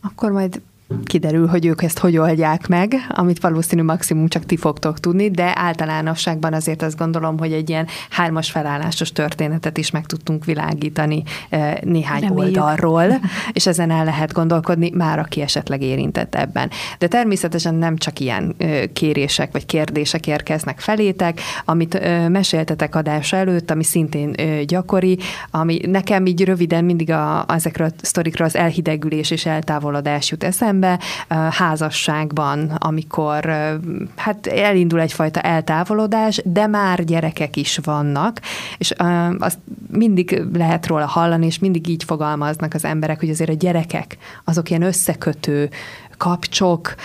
Akkor 0.02 0.32
majd 0.32 0.62
kiderül, 1.04 1.48
hogy 1.48 1.66
ők 1.66 1.84
ezt 1.84 2.00
hogy 2.00 2.18
oldják 2.18 2.68
meg, 2.68 2.94
amit 3.10 3.42
valószínű 3.42 3.84
maximum 3.84 4.28
csak 4.28 4.46
ti 4.46 4.58
fogtok 4.58 5.00
tudni, 5.00 5.32
de 5.32 5.52
általánosságban 5.56 6.54
azért 6.54 6.82
azt 6.82 6.98
gondolom, 6.98 7.38
hogy 7.38 7.52
egy 7.52 7.70
ilyen 7.70 7.88
hármas 8.10 8.52
felállásos 8.52 9.12
történetet 9.12 9.78
is 9.78 9.92
meg 9.92 10.06
tudtunk 10.06 10.46
világítani 10.46 11.24
eh, 11.50 11.74
néhány 11.82 12.22
Reméljük. 12.22 12.58
oldalról, 12.58 13.06
és 13.52 13.68
ezen 13.68 13.92
el 13.92 14.04
lehet 14.04 14.34
gondolkodni, 14.34 14.92
már 14.94 15.20
aki 15.20 15.42
esetleg 15.42 15.82
érintett 15.82 16.36
ebben. 16.36 16.70
De 16.98 17.08
természetesen 17.08 17.76
nem 17.76 17.98
csak 17.98 18.20
ilyen 18.20 18.56
eh, 18.58 18.84
kérések 18.94 19.52
vagy 19.52 19.66
kérdések 19.66 20.28
érkeznek 20.28 20.80
felétek, 20.80 21.40
amit 21.66 21.96
eh, 21.96 22.30
meséltetek 22.30 22.96
adás 22.96 23.34
előtt, 23.34 23.72
ami 23.72 23.84
szintén 23.84 24.36
gyakori, 24.68 25.18
ami 25.52 25.80
nekem 25.88 26.26
így 26.26 26.46
röviden 26.46 26.86
mindig 26.86 27.12
a, 27.12 27.46
ezekről 27.48 27.88
a 27.88 27.94
sztorikról 28.02 28.48
az 28.48 28.56
elhidegülés 28.56 29.32
és 29.32 29.46
eltávolodás 29.46 30.32
jut 30.32 30.44
eszembe, 30.44 30.83
szembe 30.84 31.00
házasságban, 31.50 32.70
amikor 32.70 33.46
hát 34.16 34.48
elindul 34.48 35.00
egyfajta 35.00 35.42
eltávolodás, 35.42 36.42
de 36.46 36.68
már 36.68 37.04
gyerekek 37.04 37.56
is 37.56 37.80
vannak, 37.84 38.42
és 38.78 38.94
azt 39.40 39.60
mindig 39.92 40.42
lehet 40.54 40.88
róla 40.88 41.06
hallani, 41.06 41.46
és 41.46 41.60
mindig 41.60 41.88
így 41.88 42.04
fogalmaznak 42.04 42.74
az 42.74 42.86
emberek, 42.86 43.20
hogy 43.20 43.30
azért 43.30 43.50
a 43.50 43.54
gyerekek 43.54 44.18
azok 44.44 44.70
ilyen 44.70 44.82
összekötő 44.82 45.70
kapcsok, 46.18 46.96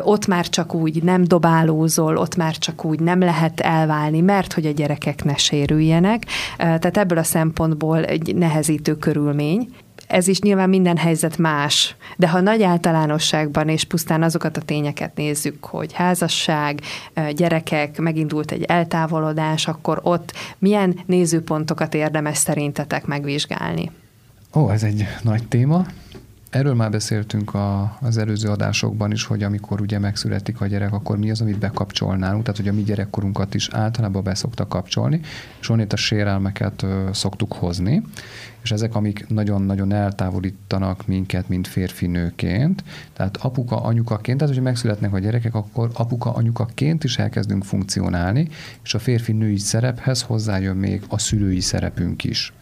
ott 0.00 0.26
már 0.26 0.48
csak 0.48 0.74
úgy 0.74 1.02
nem 1.02 1.24
dobálózol, 1.24 2.16
ott 2.16 2.36
már 2.36 2.56
csak 2.58 2.84
úgy 2.84 3.00
nem 3.00 3.20
lehet 3.20 3.60
elválni, 3.60 4.20
mert 4.20 4.52
hogy 4.52 4.66
a 4.66 4.70
gyerekek 4.70 5.24
ne 5.24 5.36
sérüljenek. 5.36 6.26
Tehát 6.56 6.96
ebből 6.96 7.18
a 7.18 7.22
szempontból 7.22 8.04
egy 8.04 8.34
nehezítő 8.34 8.96
körülmény 8.96 9.68
ez 10.08 10.28
is 10.28 10.40
nyilván 10.40 10.68
minden 10.68 10.96
helyzet 10.96 11.38
más, 11.38 11.96
de 12.16 12.28
ha 12.28 12.40
nagy 12.40 12.62
általánosságban 12.62 13.68
és 13.68 13.84
pusztán 13.84 14.22
azokat 14.22 14.56
a 14.56 14.60
tényeket 14.60 15.14
nézzük, 15.14 15.64
hogy 15.64 15.92
házasság, 15.92 16.80
gyerekek, 17.32 17.98
megindult 17.98 18.50
egy 18.50 18.62
eltávolodás, 18.62 19.68
akkor 19.68 20.00
ott 20.02 20.32
milyen 20.58 20.98
nézőpontokat 21.06 21.94
érdemes 21.94 22.36
szerintetek 22.36 23.06
megvizsgálni? 23.06 23.90
Ó, 24.54 24.70
ez 24.70 24.82
egy 24.82 25.06
nagy 25.22 25.48
téma. 25.48 25.86
Erről 26.50 26.74
már 26.74 26.90
beszéltünk 26.90 27.54
a, 27.54 27.98
az 28.00 28.16
előző 28.16 28.48
adásokban 28.48 29.12
is, 29.12 29.24
hogy 29.24 29.42
amikor 29.42 29.80
ugye 29.80 29.98
megszületik 29.98 30.60
a 30.60 30.66
gyerek, 30.66 30.92
akkor 30.92 31.18
mi 31.18 31.30
az, 31.30 31.40
amit 31.40 31.58
bekapcsolnánk, 31.58 32.42
tehát 32.42 32.56
hogy 32.56 32.68
a 32.68 32.72
mi 32.72 32.82
gyerekkorunkat 32.82 33.54
is 33.54 33.68
általában 33.72 34.22
be 34.22 34.34
szoktak 34.34 34.68
kapcsolni, 34.68 35.20
és 35.60 35.68
onnét 35.68 35.92
a 35.92 35.96
sérelmeket 35.96 36.82
ö, 36.82 37.08
szoktuk 37.12 37.52
hozni, 37.52 38.02
és 38.62 38.70
ezek, 38.70 38.94
amik 38.94 39.28
nagyon-nagyon 39.28 39.92
eltávolítanak 39.92 41.06
minket, 41.06 41.48
mint 41.48 41.66
férfi 41.66 42.06
nőként, 42.06 42.84
tehát 43.12 43.36
apuka, 43.36 43.82
anyukaként, 43.82 44.38
tehát 44.38 44.54
hogy 44.54 44.62
megszületnek 44.62 45.12
a 45.12 45.18
gyerekek, 45.18 45.54
akkor 45.54 45.90
apuka, 45.94 46.32
anyukaként 46.32 47.04
is 47.04 47.18
elkezdünk 47.18 47.64
funkcionálni, 47.64 48.48
és 48.82 48.94
a 48.94 48.98
férfi-női 48.98 49.58
szerephez 49.58 50.22
hozzájön 50.22 50.76
még 50.76 51.02
a 51.08 51.18
szülői 51.18 51.60
szerepünk 51.60 52.24
is. 52.24 52.52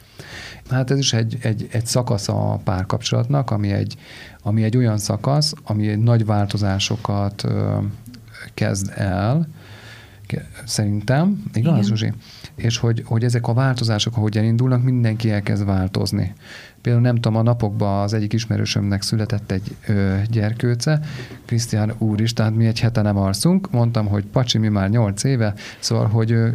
Hát 0.70 0.90
ez 0.90 0.98
is 0.98 1.12
egy, 1.12 1.38
egy, 1.40 1.68
egy 1.70 1.86
szakasz 1.86 2.28
a 2.28 2.60
párkapcsolatnak, 2.64 3.50
ami 3.50 3.72
egy, 3.72 3.96
ami 4.42 4.62
egy 4.62 4.76
olyan 4.76 4.98
szakasz, 4.98 5.52
ami 5.64 5.88
egy 5.88 5.98
nagy 5.98 6.26
változásokat 6.26 7.44
ö, 7.44 7.78
kezd 8.54 8.92
el, 8.94 9.48
szerintem, 10.64 11.42
igaz, 11.54 11.72
Igen. 11.72 11.82
Zsuzsi? 11.82 12.12
És 12.54 12.78
hogy, 12.78 13.02
hogy 13.06 13.24
ezek 13.24 13.48
a 13.48 13.52
változások, 13.52 14.16
ahogy 14.16 14.36
elindulnak, 14.36 14.82
mindenki 14.82 15.30
elkezd 15.30 15.64
változni. 15.64 16.34
Például 16.80 17.04
nem 17.04 17.14
tudom, 17.14 17.36
a 17.36 17.42
napokban 17.42 18.02
az 18.02 18.12
egyik 18.12 18.32
ismerősömnek 18.32 19.02
született 19.02 19.50
egy 19.50 19.76
ö, 19.86 20.16
gyerkőce, 20.30 21.00
Krisztián 21.44 21.92
úr 21.98 22.20
is, 22.20 22.32
tehát 22.32 22.54
mi 22.54 22.66
egy 22.66 22.80
hete 22.80 23.02
nem 23.02 23.16
alszunk. 23.16 23.70
Mondtam, 23.70 24.06
hogy 24.06 24.24
pacsi, 24.24 24.58
mi 24.58 24.68
már 24.68 24.90
nyolc 24.90 25.24
éve, 25.24 25.54
szóval, 25.78 26.06
hogy, 26.06 26.32
ö, 26.32 26.48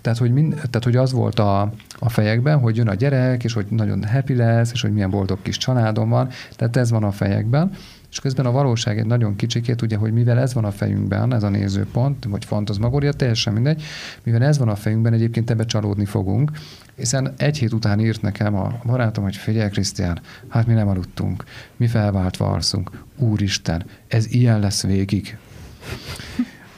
tehát, 0.00 0.18
hogy, 0.18 0.32
mind, 0.32 0.54
tehát, 0.54 0.84
hogy 0.84 0.96
az 0.96 1.12
volt 1.12 1.38
a, 1.38 1.72
a 1.98 2.08
fejekben, 2.08 2.58
hogy 2.58 2.76
jön 2.76 2.88
a 2.88 2.94
gyerek, 2.94 3.44
és 3.44 3.52
hogy 3.52 3.66
nagyon 3.68 4.04
happy 4.04 4.34
lesz, 4.34 4.72
és 4.72 4.80
hogy 4.80 4.92
milyen 4.92 5.10
boldog 5.10 5.42
kis 5.42 5.56
családom 5.56 6.08
van, 6.08 6.28
tehát 6.56 6.76
ez 6.76 6.90
van 6.90 7.04
a 7.04 7.10
fejekben. 7.10 7.70
És 8.10 8.20
közben 8.20 8.46
a 8.46 8.50
valóság 8.50 8.98
egy 8.98 9.06
nagyon 9.06 9.36
kicsikét, 9.36 9.82
ugye, 9.82 9.96
hogy 9.96 10.12
mivel 10.12 10.38
ez 10.38 10.54
van 10.54 10.64
a 10.64 10.70
fejünkben, 10.70 11.34
ez 11.34 11.42
a 11.42 11.48
nézőpont, 11.48 12.24
vagy 12.24 12.44
fantazmagória, 12.44 13.12
teljesen 13.12 13.52
mindegy, 13.52 13.82
mivel 14.22 14.42
ez 14.42 14.58
van 14.58 14.68
a 14.68 14.74
fejünkben, 14.74 15.12
egyébként 15.12 15.50
ebbe 15.50 15.64
csalódni 15.64 16.04
fogunk, 16.04 16.50
hiszen 16.96 17.34
egy 17.36 17.58
hét 17.58 17.72
után 17.72 18.00
írt 18.00 18.22
nekem 18.22 18.54
a 18.54 18.80
barátom, 18.84 19.24
hogy 19.24 19.36
figyelj 19.36 19.68
Krisztián, 19.68 20.20
hát 20.48 20.66
mi 20.66 20.72
nem 20.72 20.88
aludtunk, 20.88 21.44
mi 21.76 21.86
felváltva 21.86 22.50
alszunk, 22.50 22.90
úristen, 23.16 23.84
ez 24.08 24.32
ilyen 24.32 24.60
lesz 24.60 24.82
végig. 24.82 25.38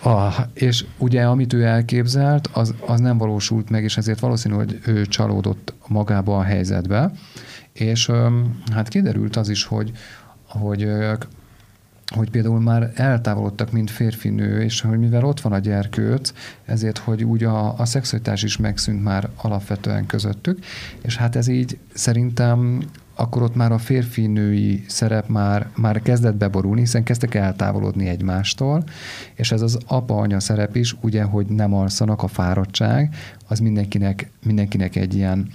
Ah, 0.05 0.35
és 0.55 0.85
ugye, 0.99 1.25
amit 1.25 1.53
ő 1.53 1.65
elképzelt, 1.65 2.49
az, 2.53 2.75
az 2.87 3.01
nem 3.01 3.19
valósult 3.19 3.71
meg, 3.71 3.83
és 3.83 3.97
ezért 3.97 4.21
valószínű, 4.21 4.55
hogy 4.55 4.79
ő 4.87 5.07
csalódott 5.07 5.75
magába 5.87 6.39
a 6.39 6.43
helyzetbe, 6.43 7.12
és 7.73 8.11
hát 8.73 8.89
kiderült 8.89 9.37
az 9.37 9.49
is, 9.49 9.65
hogy, 9.65 9.93
hogy 10.59 10.88
hogy 12.14 12.30
például 12.30 12.61
már 12.61 12.92
eltávolodtak, 12.94 13.73
mint 13.73 13.90
férfi-nő, 13.90 14.62
és 14.62 14.80
hogy 14.80 14.99
mivel 14.99 15.25
ott 15.25 15.40
van 15.40 15.52
a 15.52 15.59
gyerkőc, 15.59 16.32
ezért, 16.64 16.99
hogy 16.99 17.25
úgy 17.25 17.44
a, 17.44 17.78
a 17.78 17.85
szexualitás 17.85 18.42
is 18.42 18.56
megszűnt 18.56 19.02
már 19.02 19.28
alapvetően 19.37 20.06
közöttük, 20.06 20.64
és 21.02 21.16
hát 21.16 21.37
ez 21.37 21.49
így 21.49 21.78
szerintem 21.94 22.78
akkor 23.14 23.42
ott 23.42 23.54
már 23.54 23.73
a 23.73 23.78
férfi-női 23.78 24.85
szerep 24.88 25.28
már, 25.28 25.68
már 25.76 26.02
kezdett 26.02 26.35
beborulni, 26.35 26.80
hiszen 26.80 27.02
kezdtek 27.02 27.35
eltávolodni 27.35 28.09
egymástól, 28.09 28.85
és 29.35 29.52
ez 29.52 29.61
az 29.61 29.78
apa-anya 29.87 30.40
szerep 30.40 30.76
is, 30.76 30.97
ugye, 31.00 31.23
hogy 31.23 31.47
nem 31.47 31.75
alszanak, 31.75 32.23
a 32.23 32.28
fáradtság, 32.28 33.14
az 33.49 33.59
mindenkinek, 33.59 34.30
mindenkinek 34.44 34.97
egy 34.97 35.14
ilyen, 35.14 35.49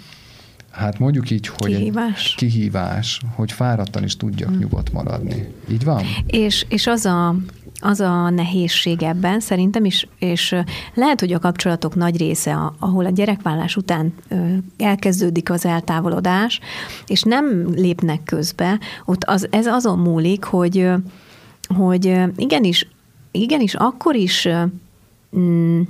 Hát 0.78 1.00
mondjuk 1.00 1.30
így, 1.30 1.48
hogy 1.48 1.76
kihívás, 1.76 2.36
kihívás 2.38 3.22
hogy 3.36 3.52
fáradtan 3.52 4.04
is 4.04 4.18
tudjak 4.18 4.50
hmm. 4.50 4.60
nyugodt 4.60 4.92
maradni. 4.92 5.48
Így 5.72 5.84
van? 5.84 6.04
És, 6.28 6.66
és 6.70 6.88
az 6.88 7.06
a 7.06 7.36
az 7.80 8.00
a 8.00 8.30
nehézség 8.30 9.04
ebben 9.04 9.40
szerintem 9.40 9.86
is, 9.86 10.08
és 10.20 10.56
lehet, 10.94 11.20
hogy 11.20 11.34
a 11.34 11.40
kapcsolatok 11.40 11.96
nagy 11.96 12.18
része, 12.18 12.72
ahol 12.80 13.06
a 13.06 13.10
gyerekvállás 13.10 13.76
után 13.76 14.14
elkezdődik 14.78 15.50
az 15.50 15.66
eltávolodás, 15.66 16.60
és 17.08 17.22
nem 17.22 17.68
lépnek 17.76 18.24
közbe, 18.24 18.80
ott 19.06 19.24
az, 19.24 19.48
ez 19.50 19.66
azon 19.66 20.00
múlik, 20.00 20.44
hogy, 20.44 20.90
hogy 21.76 22.20
igenis, 22.36 22.88
igenis 23.32 23.76
akkor 23.76 24.16
is 24.16 24.48
mm, 25.38 25.82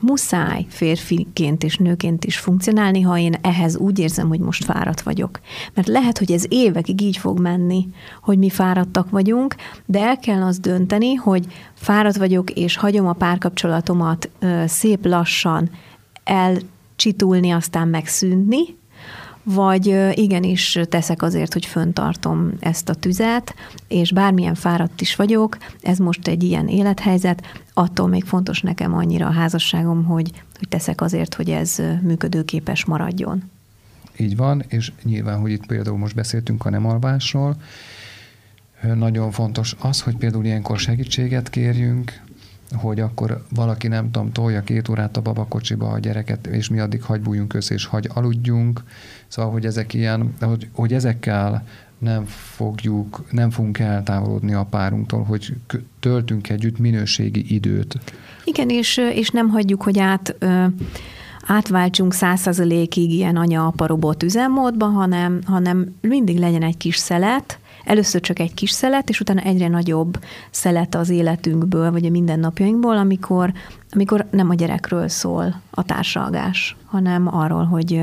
muszáj 0.00 0.66
férfiként 0.68 1.64
és 1.64 1.76
nőként 1.76 2.24
is 2.24 2.38
funkcionálni, 2.38 3.00
ha 3.00 3.18
én 3.18 3.34
ehhez 3.40 3.76
úgy 3.76 3.98
érzem, 3.98 4.28
hogy 4.28 4.40
most 4.40 4.64
fáradt 4.64 5.00
vagyok. 5.00 5.40
Mert 5.74 5.88
lehet, 5.88 6.18
hogy 6.18 6.32
ez 6.32 6.44
évekig 6.48 7.00
így 7.00 7.16
fog 7.16 7.40
menni, 7.40 7.88
hogy 8.22 8.38
mi 8.38 8.50
fáradtak 8.50 9.10
vagyunk, 9.10 9.54
de 9.86 10.00
el 10.00 10.18
kell 10.18 10.42
azt 10.42 10.60
dönteni, 10.60 11.14
hogy 11.14 11.46
fáradt 11.74 12.16
vagyok, 12.16 12.50
és 12.50 12.76
hagyom 12.76 13.06
a 13.06 13.12
párkapcsolatomat 13.12 14.30
szép 14.66 15.06
lassan 15.06 15.70
elcsitulni, 16.24 17.50
aztán 17.50 17.88
megszűnni, 17.88 18.80
vagy 19.42 19.96
igenis 20.12 20.78
teszek 20.88 21.22
azért, 21.22 21.52
hogy 21.52 21.66
föntartom 21.66 22.52
ezt 22.60 22.88
a 22.88 22.94
tüzet, 22.94 23.54
és 23.88 24.12
bármilyen 24.12 24.54
fáradt 24.54 25.00
is 25.00 25.16
vagyok, 25.16 25.56
ez 25.82 25.98
most 25.98 26.28
egy 26.28 26.42
ilyen 26.42 26.68
élethelyzet, 26.68 27.42
attól 27.74 28.08
még 28.08 28.24
fontos 28.24 28.60
nekem 28.60 28.94
annyira 28.94 29.26
a 29.26 29.32
házasságom, 29.32 30.04
hogy, 30.04 30.30
hogy 30.58 30.68
teszek 30.68 31.00
azért, 31.00 31.34
hogy 31.34 31.50
ez 31.50 31.82
működőképes 32.02 32.84
maradjon. 32.84 33.50
Így 34.16 34.36
van, 34.36 34.64
és 34.68 34.92
nyilván, 35.02 35.40
hogy 35.40 35.50
itt 35.50 35.66
például 35.66 35.98
most 35.98 36.14
beszéltünk 36.14 36.66
a 36.66 36.70
nem 36.70 36.86
alvásról, 36.86 37.56
nagyon 38.94 39.30
fontos 39.30 39.76
az, 39.78 40.00
hogy 40.00 40.16
például 40.16 40.44
ilyenkor 40.44 40.78
segítséget 40.78 41.50
kérjünk, 41.50 42.20
hogy 42.74 43.00
akkor 43.00 43.44
valaki, 43.54 43.88
nem 43.88 44.10
tudom, 44.10 44.32
tolja 44.32 44.62
két 44.62 44.88
órát 44.88 45.16
a 45.16 45.20
babakocsiba 45.20 45.88
a 45.88 45.98
gyereket, 45.98 46.46
és 46.46 46.68
mi 46.68 46.80
addig 46.80 47.02
hagy 47.02 47.20
bújjunk 47.20 47.54
össze, 47.54 47.74
és 47.74 47.84
hagy 47.84 48.08
aludjunk. 48.14 48.82
Szóval, 49.28 49.50
hogy 49.50 49.66
ezek 49.66 49.94
ilyen, 49.94 50.34
hogy, 50.40 50.68
hogy 50.72 50.92
ezekkel 50.92 51.64
nem 51.98 52.24
fogjuk, 52.26 53.24
nem 53.30 53.50
fogunk 53.50 53.78
eltávolodni 53.78 54.54
a 54.54 54.64
párunktól, 54.70 55.22
hogy 55.22 55.54
töltünk 56.00 56.48
együtt 56.48 56.78
minőségi 56.78 57.54
időt. 57.54 57.98
Igen, 58.44 58.68
és, 58.68 58.96
és 58.96 59.28
nem 59.28 59.48
hagyjuk, 59.48 59.82
hogy 59.82 59.98
át 59.98 60.36
átváltsunk 61.46 62.14
százszerzelékig 62.14 63.10
ilyen 63.10 63.36
anya-apa 63.36 63.86
robot 63.86 64.22
üzemmódba, 64.22 64.86
hanem, 64.86 65.40
hanem 65.46 65.94
mindig 66.00 66.38
legyen 66.38 66.62
egy 66.62 66.76
kis 66.76 66.96
szelet, 66.96 67.58
először 67.84 68.20
csak 68.20 68.38
egy 68.38 68.54
kis 68.54 68.70
szelet, 68.70 69.08
és 69.08 69.20
utána 69.20 69.40
egyre 69.40 69.68
nagyobb 69.68 70.18
szelet 70.50 70.94
az 70.94 71.08
életünkből, 71.08 71.90
vagy 71.90 72.04
a 72.04 72.10
mindennapjainkból, 72.10 72.96
amikor, 72.96 73.52
amikor 73.90 74.26
nem 74.30 74.50
a 74.50 74.54
gyerekről 74.54 75.08
szól 75.08 75.60
a 75.70 75.82
társalgás, 75.82 76.76
hanem 76.84 77.36
arról, 77.36 77.64
hogy 77.64 78.02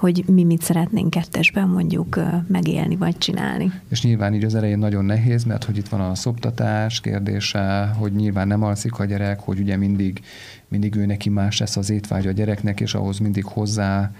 hogy 0.00 0.24
mi 0.26 0.44
mit 0.44 0.62
szeretnénk 0.62 1.10
kettesben 1.10 1.68
mondjuk 1.68 2.20
megélni 2.46 2.96
vagy 2.96 3.18
csinálni. 3.18 3.72
És 3.88 4.02
nyilván 4.02 4.34
így 4.34 4.44
az 4.44 4.54
elején 4.54 4.78
nagyon 4.78 5.04
nehéz, 5.04 5.44
mert 5.44 5.64
hogy 5.64 5.76
itt 5.76 5.88
van 5.88 6.00
a 6.00 6.14
szoptatás 6.14 7.00
kérdése, 7.00 7.94
hogy 7.98 8.12
nyilván 8.12 8.46
nem 8.46 8.62
alszik 8.62 8.98
a 8.98 9.04
gyerek, 9.04 9.40
hogy 9.40 9.60
ugye 9.60 9.76
mindig, 9.76 10.20
mindig 10.68 10.96
ő 10.96 11.06
neki 11.06 11.28
más 11.28 11.58
lesz 11.58 11.76
az 11.76 11.90
étvágy 11.90 12.26
a 12.26 12.30
gyereknek, 12.30 12.80
és 12.80 12.94
ahhoz 12.94 13.18
mindig 13.18 13.44
hozzá 13.44 14.10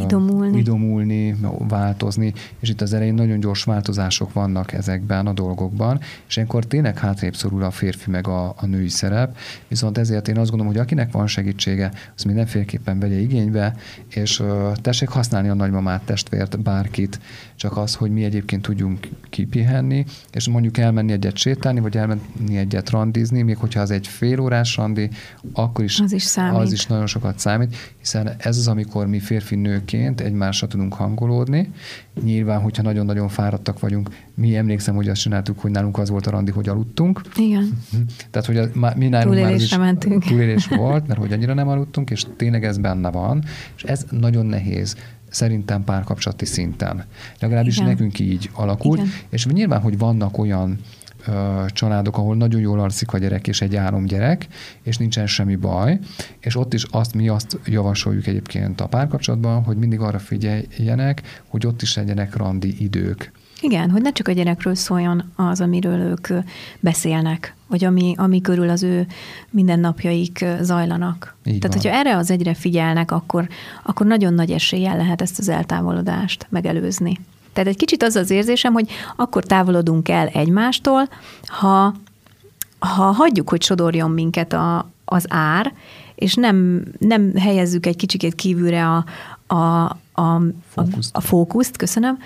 idomulni. 0.00 0.58
idomulni, 0.58 1.36
változni, 1.58 2.32
és 2.60 2.68
itt 2.68 2.80
az 2.80 2.92
elején 2.92 3.14
nagyon 3.14 3.40
gyors 3.40 3.64
változások 3.64 4.32
vannak 4.32 4.72
ezekben 4.72 5.26
a 5.26 5.32
dolgokban, 5.32 6.00
és 6.28 6.36
ilyenkor 6.36 6.64
tényleg 6.64 6.98
hátrébb 6.98 7.36
szorul 7.36 7.62
a 7.62 7.70
férfi 7.70 8.10
meg 8.10 8.28
a, 8.28 8.54
a 8.56 8.66
női 8.66 8.88
szerep, 8.88 9.36
viszont 9.68 9.98
ezért 9.98 10.28
én 10.28 10.38
azt 10.38 10.50
gondolom, 10.50 10.72
hogy 10.72 10.82
akinek 10.82 11.12
van 11.12 11.26
segítsége, 11.26 11.92
az 12.16 12.22
mindenféleképpen 12.22 12.98
vegye 12.98 13.18
igénybe, 13.18 13.76
és 14.08 14.40
uh, 14.40 14.72
tessék 14.72 15.08
használni 15.08 15.48
a 15.48 15.54
nagymamát, 15.54 16.02
testvért, 16.02 16.60
bárkit, 16.60 17.20
csak 17.56 17.76
az, 17.76 17.94
hogy 17.94 18.10
mi 18.10 18.24
egyébként 18.24 18.62
tudjunk 18.62 19.08
kipihenni, 19.30 20.04
és 20.32 20.48
mondjuk 20.48 20.78
elmenni 20.78 21.12
egyet 21.12 21.36
sétálni, 21.36 21.80
vagy 21.80 21.96
elmenni 21.96 22.56
egyet 22.56 22.90
randizni, 22.90 23.42
még 23.42 23.56
hogyha 23.56 23.80
az 23.80 23.90
egy 23.90 24.06
fél 24.06 24.40
órás 24.40 24.76
randi, 24.76 25.10
akkor 25.52 25.84
is 25.84 26.00
az 26.00 26.12
is, 26.12 26.22
számít. 26.22 26.60
az 26.60 26.72
is 26.72 26.86
nagyon 26.86 27.06
sokat 27.06 27.38
számít, 27.38 27.76
hiszen 27.98 28.30
ez 28.38 28.56
az, 28.56 28.68
amikor 28.68 29.06
mi 29.06 29.18
férfi 29.18 29.56
nőként 29.60 30.20
egymásra 30.20 30.66
tudunk 30.66 30.94
hangolódni. 30.94 31.72
Nyilván, 32.22 32.60
hogyha 32.60 32.82
nagyon-nagyon 32.82 33.28
fáradtak 33.28 33.80
vagyunk, 33.80 34.08
mi 34.34 34.56
emlékszem, 34.56 34.94
hogy 34.94 35.08
azt 35.08 35.20
csináltuk, 35.20 35.58
hogy 35.58 35.70
nálunk 35.70 35.98
az 35.98 36.10
volt 36.10 36.26
a 36.26 36.30
randi, 36.30 36.50
hogy 36.50 36.68
aludtunk. 36.68 37.20
Igen. 37.36 37.78
Mhm. 37.92 38.02
Tehát, 38.30 38.46
hogy 38.46 38.56
a, 38.56 38.92
mi 38.96 39.08
nálunk 39.08 39.36
túlélésre 39.36 39.76
már 39.76 39.86
mentünk. 39.86 40.24
túlélés 40.24 40.66
volt, 40.66 41.06
mert 41.06 41.20
hogy 41.20 41.32
annyira 41.32 41.54
nem 41.54 41.68
aludtunk, 41.68 42.10
és 42.10 42.26
tényleg 42.36 42.64
ez 42.64 42.78
benne 42.78 43.10
van, 43.10 43.44
és 43.76 43.82
ez 43.82 44.06
nagyon 44.10 44.46
nehéz 44.46 44.96
szerintem 45.30 45.84
párkapcsolati 45.84 46.44
szinten. 46.44 47.04
Legalábbis 47.40 47.76
Igen. 47.76 47.88
nekünk 47.88 48.18
így 48.18 48.50
alakult, 48.52 48.98
Igen. 48.98 49.10
és 49.28 49.46
nyilván, 49.46 49.80
hogy 49.80 49.98
vannak 49.98 50.38
olyan 50.38 50.78
családok, 51.66 52.16
ahol 52.16 52.36
nagyon 52.36 52.60
jól 52.60 52.80
alszik 52.80 53.12
a 53.12 53.18
gyerek, 53.18 53.48
és 53.48 53.60
egy 53.60 53.74
három 53.74 54.04
gyerek, 54.04 54.46
és 54.82 54.96
nincsen 54.96 55.26
semmi 55.26 55.56
baj, 55.56 55.98
és 56.40 56.56
ott 56.56 56.74
is 56.74 56.84
azt 56.90 57.14
mi 57.14 57.28
azt 57.28 57.58
javasoljuk 57.64 58.26
egyébként 58.26 58.80
a 58.80 58.86
párkapcsolatban, 58.86 59.62
hogy 59.62 59.76
mindig 59.76 60.00
arra 60.00 60.18
figyeljenek, 60.18 61.42
hogy 61.48 61.66
ott 61.66 61.82
is 61.82 61.96
legyenek 61.96 62.36
randi 62.36 62.82
idők. 62.82 63.32
Igen, 63.62 63.90
hogy 63.90 64.02
ne 64.02 64.12
csak 64.12 64.28
a 64.28 64.32
gyerekről 64.32 64.74
szóljon 64.74 65.32
az, 65.36 65.60
amiről 65.60 65.98
ők 65.98 66.28
beszélnek, 66.80 67.54
vagy 67.66 67.84
ami, 67.84 68.14
ami 68.16 68.40
körül 68.40 68.68
az 68.68 68.82
ő 68.82 69.06
mindennapjaik 69.50 70.44
zajlanak. 70.60 71.36
Így 71.44 71.58
Tehát, 71.58 71.74
van. 71.74 71.82
hogyha 71.82 71.98
erre 71.98 72.16
az 72.16 72.30
egyre 72.30 72.54
figyelnek, 72.54 73.10
akkor, 73.10 73.48
akkor 73.82 74.06
nagyon 74.06 74.34
nagy 74.34 74.50
eséllyel 74.50 74.96
lehet 74.96 75.22
ezt 75.22 75.38
az 75.38 75.48
eltávolodást 75.48 76.46
megelőzni. 76.50 77.18
Tehát 77.52 77.70
egy 77.70 77.76
kicsit 77.76 78.02
az 78.02 78.16
az 78.16 78.30
érzésem, 78.30 78.72
hogy 78.72 78.90
akkor 79.16 79.44
távolodunk 79.44 80.08
el 80.08 80.26
egymástól, 80.26 81.08
ha, 81.46 81.94
ha 82.78 83.04
hagyjuk, 83.04 83.48
hogy 83.48 83.62
sodorjon 83.62 84.10
minket 84.10 84.52
a, 84.52 84.90
az 85.04 85.24
ár, 85.28 85.72
és 86.14 86.34
nem, 86.34 86.84
nem 86.98 87.36
helyezzük 87.36 87.86
egy 87.86 87.96
kicsikét 87.96 88.34
kívülre 88.34 88.86
a, 88.86 89.04
a, 89.54 89.84
a, 90.12 90.40
fókuszt. 90.68 91.16
a, 91.16 91.18
a 91.18 91.20
fókuszt, 91.20 91.76
köszönöm, 91.76 92.18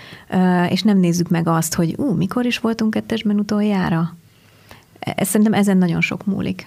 és 0.68 0.82
nem 0.82 0.98
nézzük 0.98 1.28
meg 1.28 1.48
azt, 1.48 1.74
hogy 1.74 1.94
ú, 1.96 2.12
mikor 2.12 2.46
is 2.46 2.58
voltunk 2.58 2.90
kettesben 2.90 3.38
utoljára. 3.38 4.14
Ez, 4.98 5.28
szerintem 5.28 5.54
ezen 5.54 5.76
nagyon 5.76 6.00
sok 6.00 6.24
múlik. 6.24 6.66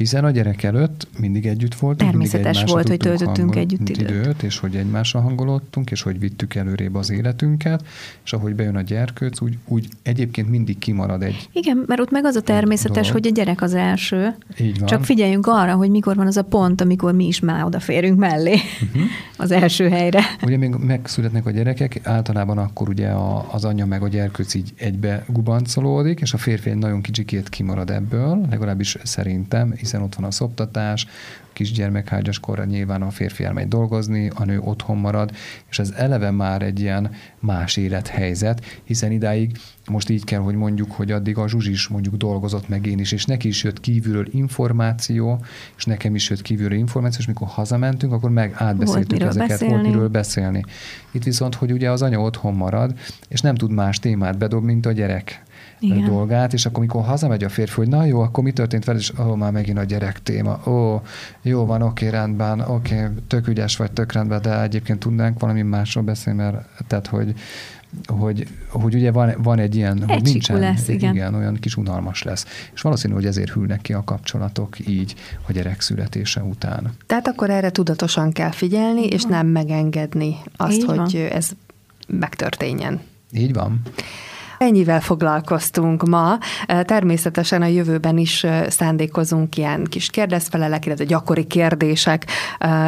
Hiszen 0.00 0.24
a 0.24 0.30
gyerek 0.30 0.62
előtt 0.62 1.08
mindig 1.18 1.46
együtt 1.46 1.74
voltunk. 1.74 2.10
Természetes 2.10 2.64
volt, 2.64 2.88
hogy 2.88 2.96
töltöttünk 2.96 3.56
együtt 3.56 3.88
időt. 3.88 4.10
időt. 4.10 4.42
És 4.42 4.58
hogy 4.58 4.76
egymással 4.76 5.22
hangolódtunk, 5.22 5.90
és 5.90 6.02
hogy 6.02 6.18
vittük 6.18 6.54
előrébb 6.54 6.94
az 6.94 7.10
életünket, 7.10 7.84
és 8.24 8.32
ahogy 8.32 8.54
bejön 8.54 8.76
a 8.76 8.80
gyerkőc, 8.80 9.40
úgy, 9.40 9.58
úgy 9.66 9.88
egyébként 10.02 10.48
mindig 10.48 10.78
kimarad 10.78 11.22
egy 11.22 11.48
Igen, 11.52 11.84
mert 11.86 12.00
ott 12.00 12.10
meg 12.10 12.24
az 12.24 12.36
a 12.36 12.40
természetes, 12.40 13.06
dolog. 13.06 13.12
hogy 13.12 13.26
a 13.26 13.30
gyerek 13.34 13.62
az 13.62 13.74
első. 13.74 14.34
Így 14.60 14.78
van. 14.78 14.88
Csak 14.88 15.04
figyeljünk 15.04 15.46
arra, 15.46 15.74
hogy 15.74 15.90
mikor 15.90 16.16
van 16.16 16.26
az 16.26 16.36
a 16.36 16.44
pont, 16.44 16.80
amikor 16.80 17.14
mi 17.14 17.26
is 17.26 17.40
már 17.40 17.64
odaférünk 17.64 18.18
mellé 18.18 18.54
uh-huh. 18.54 19.02
az 19.36 19.50
első 19.50 19.88
helyre. 19.88 20.20
Ugye 20.42 20.56
még 20.56 20.70
megszületnek 20.70 21.46
a 21.46 21.50
gyerekek, 21.50 22.00
általában 22.02 22.58
akkor 22.58 22.88
ugye 22.88 23.08
a, 23.08 23.46
az 23.52 23.64
anya 23.64 23.86
meg 23.86 24.02
a 24.02 24.08
gyerkőc 24.08 24.54
így 24.54 24.72
egybe 24.76 25.24
gubancolódik, 25.28 26.20
és 26.20 26.32
a 26.32 26.38
férfi 26.38 26.70
egy 26.70 26.76
nagyon 26.76 27.00
kicsikét 27.00 27.48
kimarad 27.48 27.90
ebből, 27.90 28.46
legalábbis 28.50 28.96
szerintem, 29.02 29.72
hiszen 29.90 30.06
ott 30.06 30.14
van 30.14 30.24
a 30.24 30.30
szoptatás, 30.30 31.06
kisgyermekhágyas 31.52 32.40
korra 32.40 32.64
nyilván 32.64 33.02
a 33.02 33.10
férfi 33.10 33.44
elmegy 33.44 33.68
dolgozni, 33.68 34.30
a 34.34 34.44
nő 34.44 34.60
otthon 34.60 34.96
marad, 34.96 35.30
és 35.70 35.78
ez 35.78 35.90
eleve 35.96 36.30
már 36.30 36.62
egy 36.62 36.80
ilyen 36.80 37.10
más 37.38 37.76
élethelyzet, 37.76 38.80
hiszen 38.84 39.12
idáig 39.12 39.58
most 39.90 40.08
így 40.08 40.24
kell, 40.24 40.40
hogy 40.40 40.54
mondjuk, 40.54 40.92
hogy 40.92 41.10
addig 41.10 41.38
a 41.38 41.48
Zsuzsi 41.48 41.70
is 41.70 41.88
mondjuk 41.88 42.14
dolgozott 42.14 42.68
meg 42.68 42.86
én 42.86 42.98
is, 42.98 43.12
és 43.12 43.24
neki 43.24 43.48
is 43.48 43.64
jött 43.64 43.80
kívülről 43.80 44.26
információ, 44.30 45.44
és 45.76 45.84
nekem 45.84 46.14
is 46.14 46.30
jött 46.30 46.42
kívülről 46.42 46.78
információ, 46.78 47.20
és 47.20 47.26
mikor 47.26 47.48
hazamentünk, 47.48 48.12
akkor 48.12 48.30
meg 48.30 48.54
átbeszéltük 48.56 49.20
ezeket, 49.20 49.48
beszélni. 49.48 49.74
volt 49.74 49.86
miről 49.86 50.08
beszélni. 50.08 50.64
Itt 51.10 51.22
viszont, 51.22 51.54
hogy 51.54 51.72
ugye 51.72 51.90
az 51.90 52.02
anya 52.02 52.20
otthon 52.20 52.54
marad, 52.54 52.98
és 53.28 53.40
nem 53.40 53.54
tud 53.54 53.70
más 53.70 53.98
témát 53.98 54.38
bedobni, 54.38 54.72
mint 54.72 54.86
a 54.86 54.92
gyerek. 54.92 55.42
Igen. 55.80 56.04
dolgát, 56.04 56.52
és 56.52 56.66
akkor, 56.66 56.80
mikor 56.80 57.04
hazamegy 57.04 57.44
a 57.44 57.48
férfi, 57.48 57.74
hogy 57.74 57.88
na 57.88 58.04
jó, 58.04 58.20
akkor 58.20 58.44
mi 58.44 58.52
történt 58.52 58.84
veled, 58.84 59.00
és 59.00 59.12
ó, 59.18 59.22
oh, 59.22 59.36
már 59.36 59.52
megint 59.52 59.78
a 59.78 59.84
gyerek 59.84 60.22
téma, 60.22 60.60
ó, 60.66 60.70
oh, 60.70 61.00
jó 61.42 61.66
van, 61.66 61.82
oké, 61.82 62.08
rendben, 62.08 62.60
oké, 62.60 63.08
tök 63.26 63.48
ügyes 63.48 63.76
vagy, 63.76 63.92
tök 63.92 64.12
rendben, 64.12 64.42
de 64.42 64.62
egyébként 64.62 64.98
tudnánk 64.98 65.40
valami 65.40 65.62
másról 65.62 66.04
beszélni, 66.04 66.38
mert 66.42 66.64
tehát, 66.86 67.06
hogy 67.06 67.34
hogy, 68.06 68.46
hogy 68.68 68.94
ugye 68.94 69.12
van, 69.12 69.34
van 69.42 69.58
egy 69.58 69.74
ilyen, 69.74 70.02
egy 70.02 70.12
hogy 70.12 70.22
nincsen, 70.22 70.58
lesz, 70.58 70.88
igen. 70.88 71.14
igen. 71.14 71.34
olyan 71.34 71.54
kis 71.54 71.76
unalmas 71.76 72.22
lesz. 72.22 72.46
És 72.74 72.80
valószínű, 72.80 73.14
hogy 73.14 73.26
ezért 73.26 73.50
hűlnek 73.50 73.80
ki 73.80 73.92
a 73.92 74.04
kapcsolatok 74.04 74.88
így 74.88 75.14
a 75.48 75.52
gyerek 75.52 75.80
születése 75.80 76.42
után. 76.42 76.92
Tehát 77.06 77.28
akkor 77.28 77.50
erre 77.50 77.70
tudatosan 77.70 78.32
kell 78.32 78.50
figyelni, 78.50 79.06
és 79.06 79.22
nem 79.22 79.46
megengedni 79.46 80.36
azt, 80.56 80.72
így 80.72 80.84
hogy 80.84 80.96
van. 80.96 81.26
ez 81.32 81.50
megtörténjen. 82.06 83.00
Így 83.32 83.52
van. 83.52 83.80
Ennyivel 84.64 85.00
foglalkoztunk 85.00 86.02
ma. 86.02 86.38
Természetesen 86.82 87.62
a 87.62 87.66
jövőben 87.66 88.18
is 88.18 88.46
szándékozunk 88.68 89.56
ilyen 89.56 89.84
kis 89.84 90.10
kérdezfelelek, 90.10 90.86
illetve 90.86 91.04
gyakori 91.04 91.44
kérdések 91.44 92.26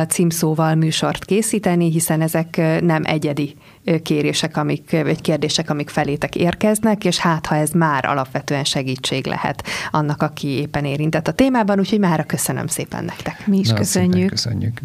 címszóval 0.08 0.74
műsort 0.74 1.24
készíteni, 1.24 1.90
hiszen 1.90 2.20
ezek 2.20 2.56
nem 2.80 3.02
egyedi 3.04 3.56
kérések, 4.02 4.56
amik, 4.56 4.90
vagy 4.90 5.20
kérdések, 5.20 5.70
amik 5.70 5.88
felétek 5.88 6.34
érkeznek, 6.34 7.04
és 7.04 7.18
hát 7.18 7.46
ha 7.46 7.54
ez 7.54 7.70
már 7.70 8.04
alapvetően 8.04 8.64
segítség 8.64 9.26
lehet 9.26 9.64
annak, 9.90 10.22
aki 10.22 10.48
éppen 10.48 10.84
érintett 10.84 11.28
a 11.28 11.32
témában, 11.32 11.78
úgyhogy 11.78 12.00
már 12.00 12.26
köszönöm 12.26 12.66
szépen 12.66 13.04
nektek. 13.04 13.46
Mi 13.46 13.58
is 13.58 13.68
Na, 13.68 13.74
köszönjük. 13.74 14.28
köszönjük. 14.28 14.80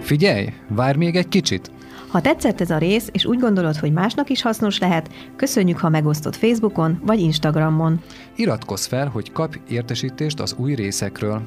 Figyelj, 0.00 0.52
várj 0.68 0.98
még 0.98 1.16
egy 1.16 1.28
kicsit! 1.28 1.70
Ha 2.08 2.20
tetszett 2.20 2.60
ez 2.60 2.70
a 2.70 2.78
rész, 2.78 3.08
és 3.12 3.24
úgy 3.24 3.38
gondolod, 3.38 3.76
hogy 3.76 3.92
másnak 3.92 4.30
is 4.30 4.42
hasznos 4.42 4.78
lehet, 4.78 5.10
köszönjük, 5.36 5.78
ha 5.78 5.88
megosztod 5.88 6.34
Facebookon 6.34 7.00
vagy 7.06 7.20
Instagramon. 7.20 8.00
Iratkozz 8.36 8.86
fel, 8.86 9.08
hogy 9.08 9.32
kapj 9.32 9.58
értesítést 9.68 10.40
az 10.40 10.54
új 10.58 10.74
részekről. 10.74 11.42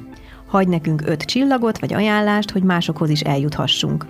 Hagy 0.46 0.68
nekünk 0.68 1.02
öt 1.06 1.22
csillagot 1.22 1.78
vagy 1.78 1.94
ajánlást, 1.94 2.50
hogy 2.50 2.62
másokhoz 2.62 3.10
is 3.10 3.20
eljuthassunk. 3.20 4.06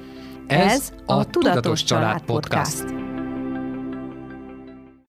Ez, 0.46 0.72
Ez 0.72 0.92
a, 1.06 1.24
Tudatos, 1.24 1.84
Család 1.84 2.22
Podcast. 2.22 2.82
Podcast. 2.82 3.12